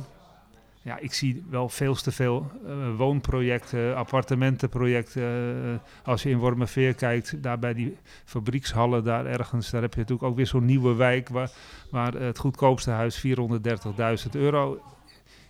Ja, 0.87 0.97
ik 0.99 1.13
zie 1.13 1.43
wel 1.49 1.69
veel 1.69 1.95
te 1.95 2.11
veel 2.11 2.51
eh, 2.65 2.95
woonprojecten, 2.95 3.95
appartementenprojecten. 3.95 5.21
eh, 5.23 6.05
als 6.07 6.23
je 6.23 6.29
in 6.29 6.37
Wormerveer 6.37 6.93
kijkt, 6.93 7.43
daar 7.43 7.59
bij 7.59 7.73
die 7.73 7.97
fabriekshallen 8.25 9.03
daar 9.03 9.25
ergens, 9.25 9.69
daar 9.69 9.81
heb 9.81 9.93
je 9.93 9.99
natuurlijk 9.99 10.27
ook 10.27 10.35
weer 10.35 10.47
zo'n 10.47 10.65
nieuwe 10.65 10.95
wijk 10.95 11.29
waar, 11.29 11.51
waar 11.91 12.13
het 12.13 12.37
goedkoopste 12.37 12.91
huis 12.91 13.25
430.000 13.27 14.31
euro 14.31 14.81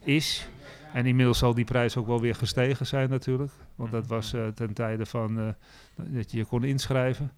is. 0.04 0.50
En 0.94 1.06
inmiddels 1.06 1.38
zal 1.38 1.54
die 1.54 1.66
prijs 1.66 1.98
ook 1.98 2.08
wel 2.08 2.22
weer 2.22 2.36
gestegen 2.36 2.86
zijn 2.86 3.10
natuurlijk. 3.10 3.52
Want 3.76 3.92
dat 3.92 4.08
was 4.08 4.34
uh, 4.34 4.48
ten 4.48 4.74
tijde 4.74 5.06
van 5.06 5.56
dat 5.96 6.32
je 6.32 6.38
je 6.38 6.46
kon 6.46 6.64
inschrijven. 6.64 7.32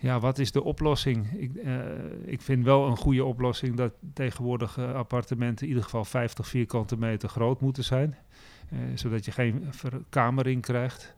Ja, 0.00 0.20
wat 0.20 0.38
is 0.38 0.52
de 0.52 0.62
oplossing? 0.62 1.32
Ik, 1.32 1.50
uh, 1.54 1.80
ik 2.24 2.42
vind 2.42 2.64
wel 2.64 2.86
een 2.86 2.96
goede 2.96 3.24
oplossing 3.24 3.76
dat 3.76 3.92
tegenwoordig 4.12 4.78
appartementen 4.78 5.62
in 5.62 5.68
ieder 5.68 5.84
geval 5.84 6.04
50 6.04 6.46
vierkante 6.46 6.96
meter 6.96 7.28
groot 7.28 7.60
moeten 7.60 7.84
zijn. 7.84 8.16
zodat 8.94 9.24
je 9.24 9.30
geen 9.30 9.66
verkamering 9.70 10.62
krijgt. 10.62 11.14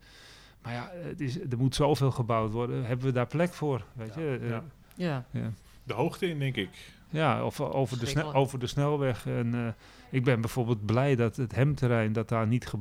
Maar 0.62 0.72
ja, 0.72 0.90
het 0.92 1.20
is, 1.20 1.40
er 1.40 1.58
moet 1.58 1.74
zoveel 1.74 2.10
gebouwd 2.10 2.52
worden. 2.52 2.84
Hebben 2.84 3.06
we 3.06 3.12
daar 3.12 3.26
plek 3.26 3.52
voor? 3.52 3.84
Weet 3.92 4.14
ja, 4.14 4.20
je? 4.20 4.38
Ja. 4.42 4.64
ja. 4.94 5.24
ja. 5.30 5.52
De 5.82 5.92
hoogte 5.92 6.28
in, 6.28 6.38
denk 6.38 6.56
ik. 6.56 6.70
Ja, 7.10 7.44
of 7.44 7.60
over 7.60 7.98
de, 7.98 8.06
snel, 8.06 8.34
over 8.34 8.58
de 8.58 8.66
snelweg. 8.66 9.26
En 9.26 9.54
uh, 9.54 9.68
ik 10.10 10.24
ben 10.24 10.40
bijvoorbeeld 10.40 10.86
blij 10.86 11.16
dat 11.16 11.36
het 11.36 11.54
hemterrein, 11.54 12.12
dat 12.12 12.28
daar 12.28 12.46
niet 12.46 12.72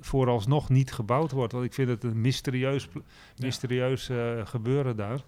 vooralsnog 0.00 0.68
niet 0.68 0.92
gebouwd 0.92 1.30
wordt. 1.30 1.52
Want 1.52 1.64
ik 1.64 1.74
vind 1.74 1.88
het 1.88 2.04
een 2.04 2.20
mysterieus, 2.20 2.88
mysterieus 3.36 4.08
uh, 4.08 4.46
gebeuren 4.46 4.96
daar. 4.96 5.20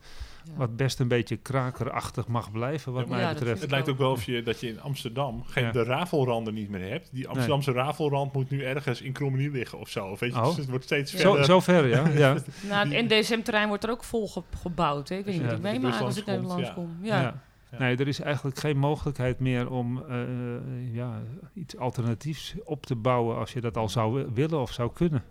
Ja. 0.44 0.52
Wat 0.56 0.76
best 0.76 1.00
een 1.00 1.08
beetje 1.08 1.36
krakerachtig 1.36 2.26
mag 2.26 2.50
blijven, 2.50 2.92
wat 2.92 3.02
ja, 3.02 3.08
mij 3.08 3.20
ja, 3.20 3.32
betreft. 3.32 3.60
Het 3.60 3.70
lijkt 3.70 3.88
ook 3.88 3.98
wel 3.98 4.10
of 4.10 4.24
je, 4.24 4.42
dat 4.42 4.60
je 4.60 4.68
in 4.68 4.80
Amsterdam 4.80 5.44
geen 5.44 5.72
de 5.72 5.82
rafelranden 5.82 6.54
niet 6.54 6.68
meer 6.68 6.90
hebt. 6.90 7.08
Die 7.12 7.28
Amsterdamse 7.28 7.72
nee. 7.72 7.82
rafelrand 7.82 8.32
moet 8.32 8.50
nu 8.50 8.64
ergens 8.64 9.00
in 9.00 9.12
Krommenie 9.12 9.50
liggen 9.50 9.78
of 9.78 9.88
zo. 9.88 10.16
Weet 10.18 10.32
je? 10.32 10.38
Oh. 10.38 10.46
Dus 10.46 10.56
het 10.56 10.68
wordt 10.68 10.84
steeds 10.84 11.10
verder. 11.10 11.36
Zo, 11.36 11.42
zo 11.42 11.60
ver, 11.60 11.86
ja. 11.86 12.08
ja. 12.08 12.36
nou, 12.68 12.94
het 12.94 13.08
NDSM-terrein 13.08 13.68
wordt 13.68 13.84
er 13.84 13.90
ook 13.90 14.04
vol 14.04 14.28
ge 14.28 14.42
gebouwd. 14.62 15.08
Hè? 15.08 15.16
Ik 15.16 15.24
weet 15.24 15.34
niet 15.34 15.44
wat 15.44 15.52
ik 15.52 15.62
meemaak 15.62 16.00
als 16.00 16.16
ik 16.16 16.26
naar 16.26 16.38
langs 16.38 16.72
kom. 16.72 16.96
ja. 17.02 17.42
Nee, 17.78 17.96
er 17.96 18.08
is 18.08 18.20
eigenlijk 18.20 18.58
geen 18.58 18.76
mogelijkheid 18.76 19.38
meer 19.38 19.70
om 19.70 20.04
uh, 20.08 20.94
ja, 20.94 21.22
iets 21.54 21.76
alternatiefs 21.76 22.54
op 22.64 22.86
te 22.86 22.94
bouwen 22.94 23.36
als 23.36 23.52
je 23.52 23.60
dat 23.60 23.76
al 23.76 23.88
zou 23.88 24.26
willen 24.34 24.60
of 24.60 24.72
zou 24.72 24.92
kunnen. 24.92 25.24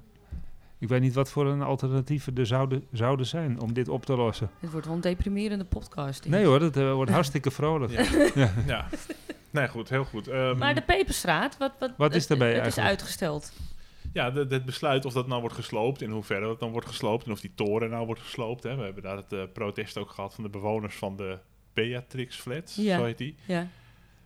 Ik 0.77 0.87
weet 0.87 1.01
niet 1.01 1.13
wat 1.13 1.31
voor 1.31 1.47
een 1.47 1.61
alternatieven 1.61 2.35
er 2.35 2.45
zouden, 2.45 2.83
zouden 2.91 3.25
zijn 3.25 3.61
om 3.61 3.73
dit 3.73 3.89
op 3.89 4.05
te 4.05 4.15
lossen. 4.15 4.49
Het 4.59 4.71
wordt 4.71 4.85
wel 4.85 4.95
een 4.95 5.01
deprimerende 5.01 5.65
podcast. 5.65 6.27
Nee 6.27 6.45
hoor, 6.45 6.61
het 6.61 6.77
uh, 6.77 6.93
wordt 6.93 7.11
hartstikke 7.19 7.51
vrolijk. 7.51 7.91
Ja. 7.91 8.29
ja. 8.43 8.53
ja. 8.65 8.87
Nee, 9.49 9.67
goed, 9.67 9.89
heel 9.89 10.03
goed. 10.03 10.27
Um, 10.27 10.57
maar 10.57 10.75
de 10.75 10.81
Peperstraat, 10.81 11.57
wat, 11.57 11.71
wat, 11.79 11.91
wat 11.97 12.15
is 12.15 12.27
daarbij 12.27 12.53
het, 12.53 12.57
het 12.57 12.77
is 12.77 12.83
uitgesteld. 12.83 13.53
Ja, 14.13 14.33
het 14.33 14.65
besluit 14.65 15.05
of 15.05 15.13
dat 15.13 15.27
nou 15.27 15.41
wordt 15.41 15.55
gesloopt, 15.55 16.01
in 16.01 16.09
hoeverre 16.09 16.45
dat 16.45 16.59
dan 16.59 16.71
wordt 16.71 16.87
gesloopt 16.87 17.25
en 17.25 17.31
of 17.31 17.39
die 17.39 17.51
toren 17.55 17.89
nou 17.89 18.05
wordt 18.05 18.21
gesloopt. 18.21 18.63
Hè. 18.63 18.75
We 18.75 18.83
hebben 18.83 19.03
daar 19.03 19.17
het 19.17 19.33
uh, 19.33 19.43
protest 19.53 19.97
ook 19.97 20.09
gehad 20.09 20.33
van 20.33 20.43
de 20.43 20.49
bewoners 20.49 20.95
van 20.95 21.15
de 21.15 21.39
Beatrix 21.73 22.35
Flats, 22.35 22.75
ja. 22.75 22.97
zo 22.97 23.05
heet 23.05 23.17
die. 23.17 23.35
Ja. 23.45 23.67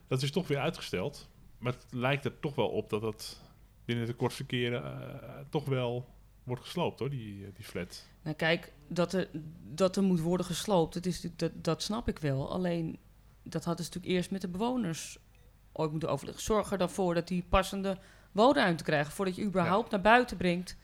Dat 0.08 0.22
is 0.22 0.32
toch 0.32 0.48
weer 0.48 0.60
uitgesteld. 0.60 1.30
Maar 1.58 1.74
het 1.74 1.86
lijkt 1.90 2.26
er 2.26 2.40
toch 2.40 2.56
wel 2.56 2.68
op 2.68 2.90
dat 2.90 3.02
dat 3.02 3.42
binnen 3.86 4.06
de 4.06 4.14
kortste 4.14 4.46
keren 4.46 4.84
uh, 4.84 5.30
toch 5.50 5.66
wel 5.66 6.14
wordt 6.44 6.62
gesloopt, 6.62 7.00
hoor, 7.00 7.10
die, 7.10 7.40
uh, 7.40 7.48
die 7.54 7.66
flat. 7.66 8.08
Nou 8.22 8.36
kijk, 8.36 8.74
dat 8.88 9.14
er, 9.14 9.30
dat 9.74 9.96
er 9.96 10.04
moet 10.04 10.20
worden 10.20 10.46
gesloopt, 10.46 10.94
dat, 10.94 11.06
is, 11.06 11.28
dat, 11.36 11.52
dat 11.54 11.82
snap 11.82 12.08
ik 12.08 12.20
wel. 12.20 12.52
Alleen, 12.52 13.00
dat 13.44 13.64
hadden 13.64 13.86
ze 13.86 13.92
natuurlijk 13.92 14.18
eerst 14.18 14.32
met 14.32 14.42
de 14.42 14.48
bewoners 14.48 15.18
ooit 15.72 15.92
moeten 15.92 16.10
overleggen. 16.10 16.44
Zorg 16.44 16.72
er 16.72 16.78
dan 16.78 16.90
voor 16.90 17.14
dat 17.14 17.28
die 17.28 17.46
passende 17.50 17.98
woonruimte 18.32 18.84
krijgen... 18.84 19.12
voordat 19.12 19.36
je 19.36 19.44
überhaupt 19.44 19.92
naar 19.92 20.02
buiten 20.02 20.38
brengt 20.38 20.78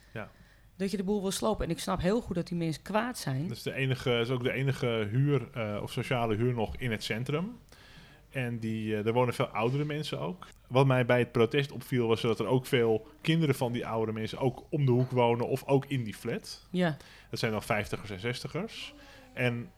dat 0.76 0.92
je 0.92 0.98
de 0.98 1.04
boel 1.04 1.22
wil 1.22 1.32
slopen. 1.32 1.66
En 1.66 1.72
ik 1.72 1.80
snap 1.80 2.02
heel 2.02 2.22
goed 2.22 2.36
dat 2.36 2.48
die 2.48 2.58
mensen 2.58 2.82
kwaad 2.82 3.18
zijn. 3.18 3.48
Dat 3.48 3.58
is, 3.58 3.64
de 3.64 3.74
enige, 3.74 4.20
is 4.20 4.30
ook 4.30 4.44
de 4.44 4.52
enige 4.52 5.08
huur 5.12 5.48
uh, 5.58 5.80
of 5.82 5.92
sociale 5.92 6.36
huur 6.36 6.54
nog 6.54 6.76
in 6.76 6.92
het 6.92 7.04
centrum. 7.04 7.58
En 8.30 8.60
die, 8.60 8.88
uh, 8.88 9.06
er 9.06 9.14
wonen 9.14 9.34
veel 9.34 9.48
oudere 9.48 9.86
mensen 9.86 10.20
ook. 10.20 10.48
Wat 10.68 10.86
mij 10.86 11.06
bij 11.06 11.20
het 11.20 11.32
protest 11.32 11.72
opviel 11.72 12.08
was 12.08 12.22
dat 12.22 12.40
er 12.40 12.48
ook 12.48 12.66
veel 12.66 13.08
kinderen 13.22 13.56
van 13.56 13.72
die 13.72 13.88
oudere 13.88 14.18
mensen 14.18 14.38
ook 14.38 14.64
om 14.70 14.86
de 14.86 14.92
hoek 14.92 15.12
wonen 15.12 15.48
of 15.48 15.64
ook 15.66 15.86
in 15.86 16.04
die 16.04 16.16
flat. 16.16 16.68
Ja. 16.70 16.98
Dat 17.30 17.40
zijn 17.40 17.52
dan 17.52 17.64
vijftigers 17.64 18.10
en 18.10 18.20
zestigers. 18.20 18.94
En 19.34 19.72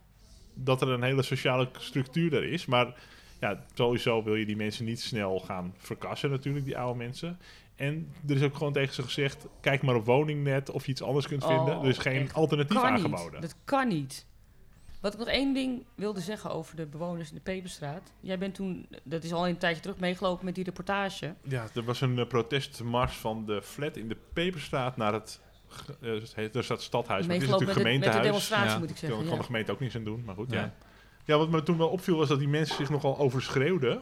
dat 0.53 0.81
er 0.81 0.89
een 0.89 1.03
hele 1.03 1.21
sociale 1.21 1.69
structuur 1.77 2.33
er 2.33 2.43
is. 2.43 2.65
Maar 2.65 2.95
ja, 3.39 3.63
sowieso 3.73 4.23
wil 4.23 4.35
je 4.35 4.45
die 4.45 4.55
mensen 4.55 4.85
niet 4.85 5.01
snel 5.01 5.39
gaan 5.39 5.73
verkassen 5.77 6.29
natuurlijk, 6.29 6.65
die 6.65 6.77
oude 6.77 6.97
mensen. 6.97 7.39
En 7.75 8.11
er 8.27 8.35
is 8.35 8.41
ook 8.41 8.55
gewoon 8.55 8.73
tegen 8.73 8.93
ze 8.93 9.03
gezegd: 9.03 9.47
kijk 9.61 9.81
maar 9.81 9.95
op 9.95 10.05
woningnet 10.05 10.69
of 10.69 10.85
je 10.85 10.91
iets 10.91 11.01
anders 11.01 11.27
kunt 11.27 11.45
vinden. 11.45 11.77
Oh, 11.77 11.83
er 11.83 11.89
is 11.89 11.97
geen 11.97 12.33
alternatief 12.33 12.77
aangeboden. 12.81 13.41
Dat 13.41 13.55
kan 13.65 13.87
niet. 13.87 14.25
Wat 15.03 15.13
ik 15.13 15.19
nog 15.19 15.27
één 15.27 15.53
ding 15.53 15.85
wilde 15.95 16.21
zeggen 16.21 16.51
over 16.51 16.75
de 16.75 16.85
bewoners 16.85 17.29
in 17.29 17.35
de 17.35 17.41
Peperstraat. 17.41 18.13
Jij 18.19 18.37
bent 18.37 18.55
toen, 18.55 18.87
dat 19.03 19.23
is 19.23 19.33
al 19.33 19.47
een 19.47 19.57
tijdje 19.57 19.81
terug, 19.81 19.97
meegelopen 19.97 20.45
met 20.45 20.55
die 20.55 20.63
reportage. 20.63 21.35
Ja, 21.41 21.67
er 21.73 21.83
was 21.83 22.01
een 22.01 22.17
uh, 22.17 22.27
protestmars 22.27 23.15
van 23.15 23.45
de 23.45 23.61
flat 23.61 23.97
in 23.97 24.07
de 24.07 24.17
Peperstraat 24.33 24.97
naar 24.97 25.13
het. 25.13 25.41
Uh, 26.01 26.21
het 26.33 26.55
er 26.55 26.63
staat 26.63 26.81
stadhuis, 26.81 27.25
maar 27.25 27.35
het 27.35 27.43
is 27.43 27.49
natuurlijk 27.49 27.77
met 27.77 27.85
gemeentehuis. 27.85 28.15
met 28.15 28.23
de 28.23 28.29
demonstratie 28.29 28.79
moet 28.79 28.89
ik 28.89 28.97
zeggen. 28.97 29.19
Daar 29.19 29.27
kan 29.27 29.37
de 29.37 29.43
gemeente 29.43 29.71
ook 29.71 29.79
niets 29.79 29.95
aan 29.95 30.03
doen, 30.03 30.23
maar 30.25 30.35
goed, 30.35 30.51
ja. 30.51 30.59
ja. 30.59 30.73
ja. 31.25 31.37
wat 31.37 31.49
me 31.49 31.63
toen 31.63 31.77
wel 31.77 31.89
opviel 31.89 32.17
was 32.17 32.27
dat 32.27 32.39
die 32.39 32.47
mensen 32.47 32.75
zich 32.75 32.89
nogal 32.89 33.17
overschreeuwden. 33.17 34.01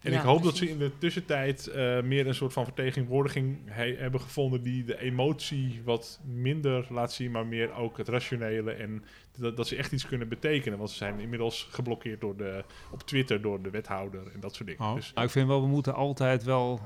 En 0.00 0.12
ik 0.12 0.20
hoop 0.20 0.42
dat 0.42 0.56
ze 0.56 0.68
in 0.68 0.78
de 0.78 0.98
tussentijd 0.98 1.68
uh, 1.68 2.02
meer 2.02 2.26
een 2.26 2.34
soort 2.34 2.52
van 2.52 2.64
vertegenwoordiging 2.64 3.58
hebben 3.74 4.20
gevonden 4.20 4.62
die 4.62 4.84
de 4.84 5.00
emotie 5.00 5.80
wat 5.84 6.20
minder 6.24 6.86
laat 6.90 7.12
zien, 7.12 7.30
maar 7.30 7.46
meer 7.46 7.74
ook 7.74 7.98
het 7.98 8.08
rationele 8.08 8.72
en 8.72 9.04
dat, 9.36 9.56
dat, 9.56 9.68
ze 9.68 9.76
echt 9.76 9.92
iets 9.92 10.06
kunnen 10.06 10.28
betekenen. 10.28 10.78
Want 10.78 10.90
ze 10.90 10.96
zijn 10.96 11.20
inmiddels 11.20 11.68
geblokkeerd 11.70 12.20
door 12.20 12.36
de, 12.36 12.64
op 12.90 13.02
Twitter 13.02 13.42
door 13.42 13.62
de 13.62 13.70
wethouder 13.70 14.22
en 14.34 14.40
dat 14.40 14.54
soort 14.54 14.68
dingen. 14.68 14.84
Oh. 14.84 14.94
Dus, 14.94 15.12
nou, 15.14 15.26
ik 15.26 15.32
vind 15.32 15.46
wel, 15.46 15.60
we 15.60 15.68
moeten 15.68 15.94
altijd 15.94 16.44
wel 16.44 16.80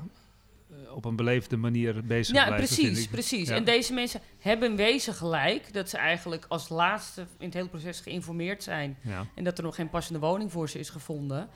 uh, 0.71 0.95
op 0.95 1.05
een 1.05 1.15
beleefde 1.15 1.57
manier 1.57 2.05
bezig 2.05 2.35
ja, 2.35 2.45
blijven. 2.45 2.75
Precies, 2.75 3.07
precies. 3.07 3.47
Ja. 3.47 3.55
En 3.55 3.63
deze 3.63 3.93
mensen 3.93 4.21
hebben 4.39 4.75
wezen 4.75 5.13
gelijk 5.13 5.73
dat 5.73 5.89
ze 5.89 5.97
eigenlijk 5.97 6.45
als 6.47 6.69
laatste 6.69 7.21
in 7.21 7.45
het 7.45 7.53
hele 7.53 7.67
proces 7.67 7.99
geïnformeerd 7.99 8.63
zijn. 8.63 8.97
Ja. 9.01 9.25
En 9.35 9.43
dat 9.43 9.57
er 9.57 9.63
nog 9.63 9.75
geen 9.75 9.89
passende 9.89 10.19
woning 10.19 10.51
voor 10.51 10.69
ze 10.69 10.79
is 10.79 10.89
gevonden. 10.89 11.49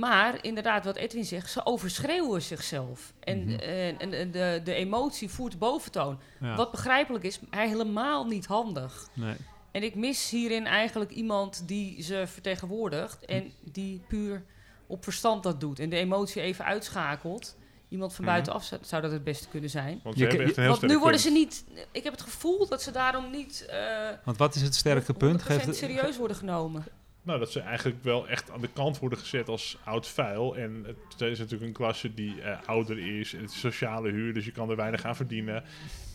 Maar 0.00 0.44
inderdaad, 0.44 0.84
wat 0.84 0.96
Edwin 0.96 1.24
zegt, 1.24 1.50
ze 1.50 1.66
overschreeuwen 1.66 2.42
zichzelf. 2.42 3.12
En, 3.20 3.38
mm 3.38 3.48
-hmm. 3.48 3.58
en, 3.58 4.12
en, 4.12 4.30
de, 4.30 4.60
de 4.64 4.74
emotie 4.74 5.28
voert 5.28 5.58
boventoon. 5.58 6.20
Ja. 6.40 6.56
Wat 6.56 6.70
begrijpelijk 6.70 7.24
is, 7.24 7.40
maar 7.40 7.60
helemaal 7.60 8.26
niet 8.26 8.46
handig. 8.46 9.08
Nee. 9.12 9.34
En 9.70 9.82
ik 9.82 9.94
mis 9.94 10.30
hierin 10.30 10.66
eigenlijk 10.66 11.10
iemand 11.10 11.68
die 11.68 12.02
ze 12.02 12.22
vertegenwoordigt 12.26 13.24
en 13.24 13.52
die 13.72 14.02
puur 14.08 14.42
op 14.86 15.04
verstand 15.04 15.42
dat 15.42 15.60
doet. 15.60 15.78
En 15.78 15.88
de 15.88 15.96
emotie 15.96 16.42
even 16.42 16.64
uitschakelt. 16.64 17.56
Iemand 17.88 18.14
van 18.14 18.24
buitenaf 18.24 18.70
zou 18.80 19.02
dat 19.02 19.12
het 19.12 19.24
beste 19.24 19.48
kunnen 19.48 19.70
zijn. 19.70 20.00
Want, 20.02 20.18
je, 20.18 20.52
Want 20.54 20.82
nu 20.82 20.98
worden 20.98 21.20
ze 21.20 21.30
niet. 21.30 21.64
Ik 21.92 22.04
heb 22.04 22.12
het 22.12 22.22
gevoel 22.22 22.68
dat 22.68 22.82
ze 22.82 22.90
daarom 22.90 23.30
niet. 23.30 23.66
Uh, 23.70 24.08
Want 24.24 24.36
wat 24.36 24.54
is 24.54 24.62
het 24.62 24.74
sterke 24.74 25.12
punt? 25.12 25.42
Geeft 25.42 25.66
het 25.66 25.76
serieus 25.76 26.16
worden 26.16 26.36
genomen. 26.36 26.84
Nou, 27.22 27.38
dat 27.38 27.52
ze 27.52 27.60
eigenlijk 27.60 28.02
wel 28.02 28.28
echt 28.28 28.50
aan 28.50 28.60
de 28.60 28.72
kant 28.72 28.98
worden 28.98 29.18
gezet 29.18 29.48
als 29.48 29.78
oud 29.84 30.08
vuil. 30.08 30.56
En 30.56 30.84
het 31.08 31.20
is 31.20 31.38
natuurlijk 31.38 31.66
een 31.66 31.72
klasse 31.72 32.14
die 32.14 32.36
uh, 32.36 32.58
ouder 32.66 33.18
is. 33.18 33.32
Het 33.32 33.50
is 33.50 33.60
sociale 33.60 34.10
huur, 34.10 34.34
dus 34.34 34.44
je 34.44 34.52
kan 34.52 34.70
er 34.70 34.76
weinig 34.76 35.04
aan 35.04 35.16
verdienen. 35.16 35.64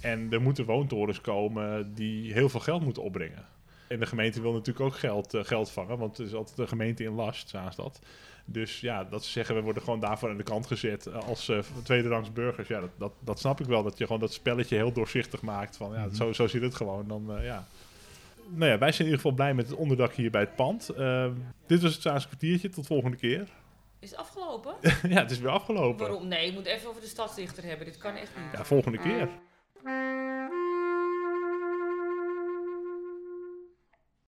En 0.02 0.28
er 0.32 0.42
moeten 0.42 0.66
woontorens 0.66 1.22
komen 1.22 1.94
die 1.94 2.34
heel 2.34 2.50
veel 2.50 2.60
geld 2.60 2.84
moeten 2.84 3.04
opbrengen. 3.04 3.46
En 3.88 4.00
de 4.00 4.06
gemeente 4.06 4.42
wil 4.42 4.52
natuurlijk 4.52 4.86
ook 4.86 4.98
geld, 4.98 5.34
uh, 5.34 5.44
geld 5.44 5.72
vangen, 5.72 5.98
want 5.98 6.18
het 6.18 6.28
is 6.28 6.34
altijd 6.34 6.58
de 6.58 6.68
gemeente 6.68 7.04
in 7.04 7.14
last, 7.14 7.52
dat. 7.76 8.00
Dus 8.46 8.80
ja, 8.80 9.04
dat 9.04 9.24
ze 9.24 9.32
zeggen, 9.32 9.56
we 9.56 9.62
worden 9.62 9.84
gewoon 9.84 10.00
daarvoor 10.00 10.30
aan 10.30 10.38
de 10.38 10.44
kant 10.44 10.68
gezet 10.68 11.14
als 11.14 11.50
uh, 11.50 11.60
tweederangs 11.84 12.34
burgers. 12.34 12.68
Ja, 12.68 12.80
dat, 12.80 12.90
dat, 12.98 13.12
dat, 13.20 13.40
snap 13.40 13.60
ik 13.60 13.66
wel. 13.66 13.84
Dat 13.84 13.98
je 13.98 14.06
gewoon 14.06 14.22
dat 14.22 14.34
spelletje 14.34 14.76
heel 14.76 14.92
doorzichtig 14.92 15.42
maakt. 15.42 15.78
Van 15.78 15.92
ja, 15.92 15.98
mm 15.98 16.04
-hmm. 16.04 16.16
zo, 16.16 16.34
zo 16.34 16.48
zit 16.48 16.62
het 16.62 16.76
gewoon. 16.76 17.08
Dan, 17.08 17.38
ja 17.42 17.68
nou 18.50 18.72
ja, 18.72 18.78
wij 18.78 18.92
zijn 18.92 19.08
in 19.08 19.14
ieder 19.14 19.16
geval 19.16 19.32
blij 19.32 19.54
met 19.54 19.68
het 19.70 19.78
onderdak 19.78 20.14
hier 20.14 20.32
bij 20.32 20.42
het 20.42 20.56
pand. 20.56 20.90
Uh, 20.98 21.28
dit 21.68 21.82
was 21.82 21.94
het 21.94 22.02
Zaanse 22.02 22.28
kwartiertje. 22.28 22.70
Tot 22.70 22.88
volgende 22.88 23.18
keer. 23.18 23.50
Is 24.00 24.10
het 24.10 24.20
afgelopen? 24.20 24.76
ja, 25.14 25.22
het 25.22 25.32
is 25.32 25.40
weer 25.40 25.52
afgelopen. 25.52 26.08
Waarom? 26.08 26.28
Nee, 26.28 26.46
je 26.46 26.54
moet 26.54 26.66
even 26.66 26.90
over 26.90 27.02
de 27.02 27.08
stadsdichter 27.08 27.64
hebben. 27.64 27.86
Dit 27.86 27.98
kan 27.98 28.16
echt 28.16 28.32
niet. 28.36 28.58
Ja, 28.58 28.66
volgende 28.66 28.98
keer. 28.98 29.30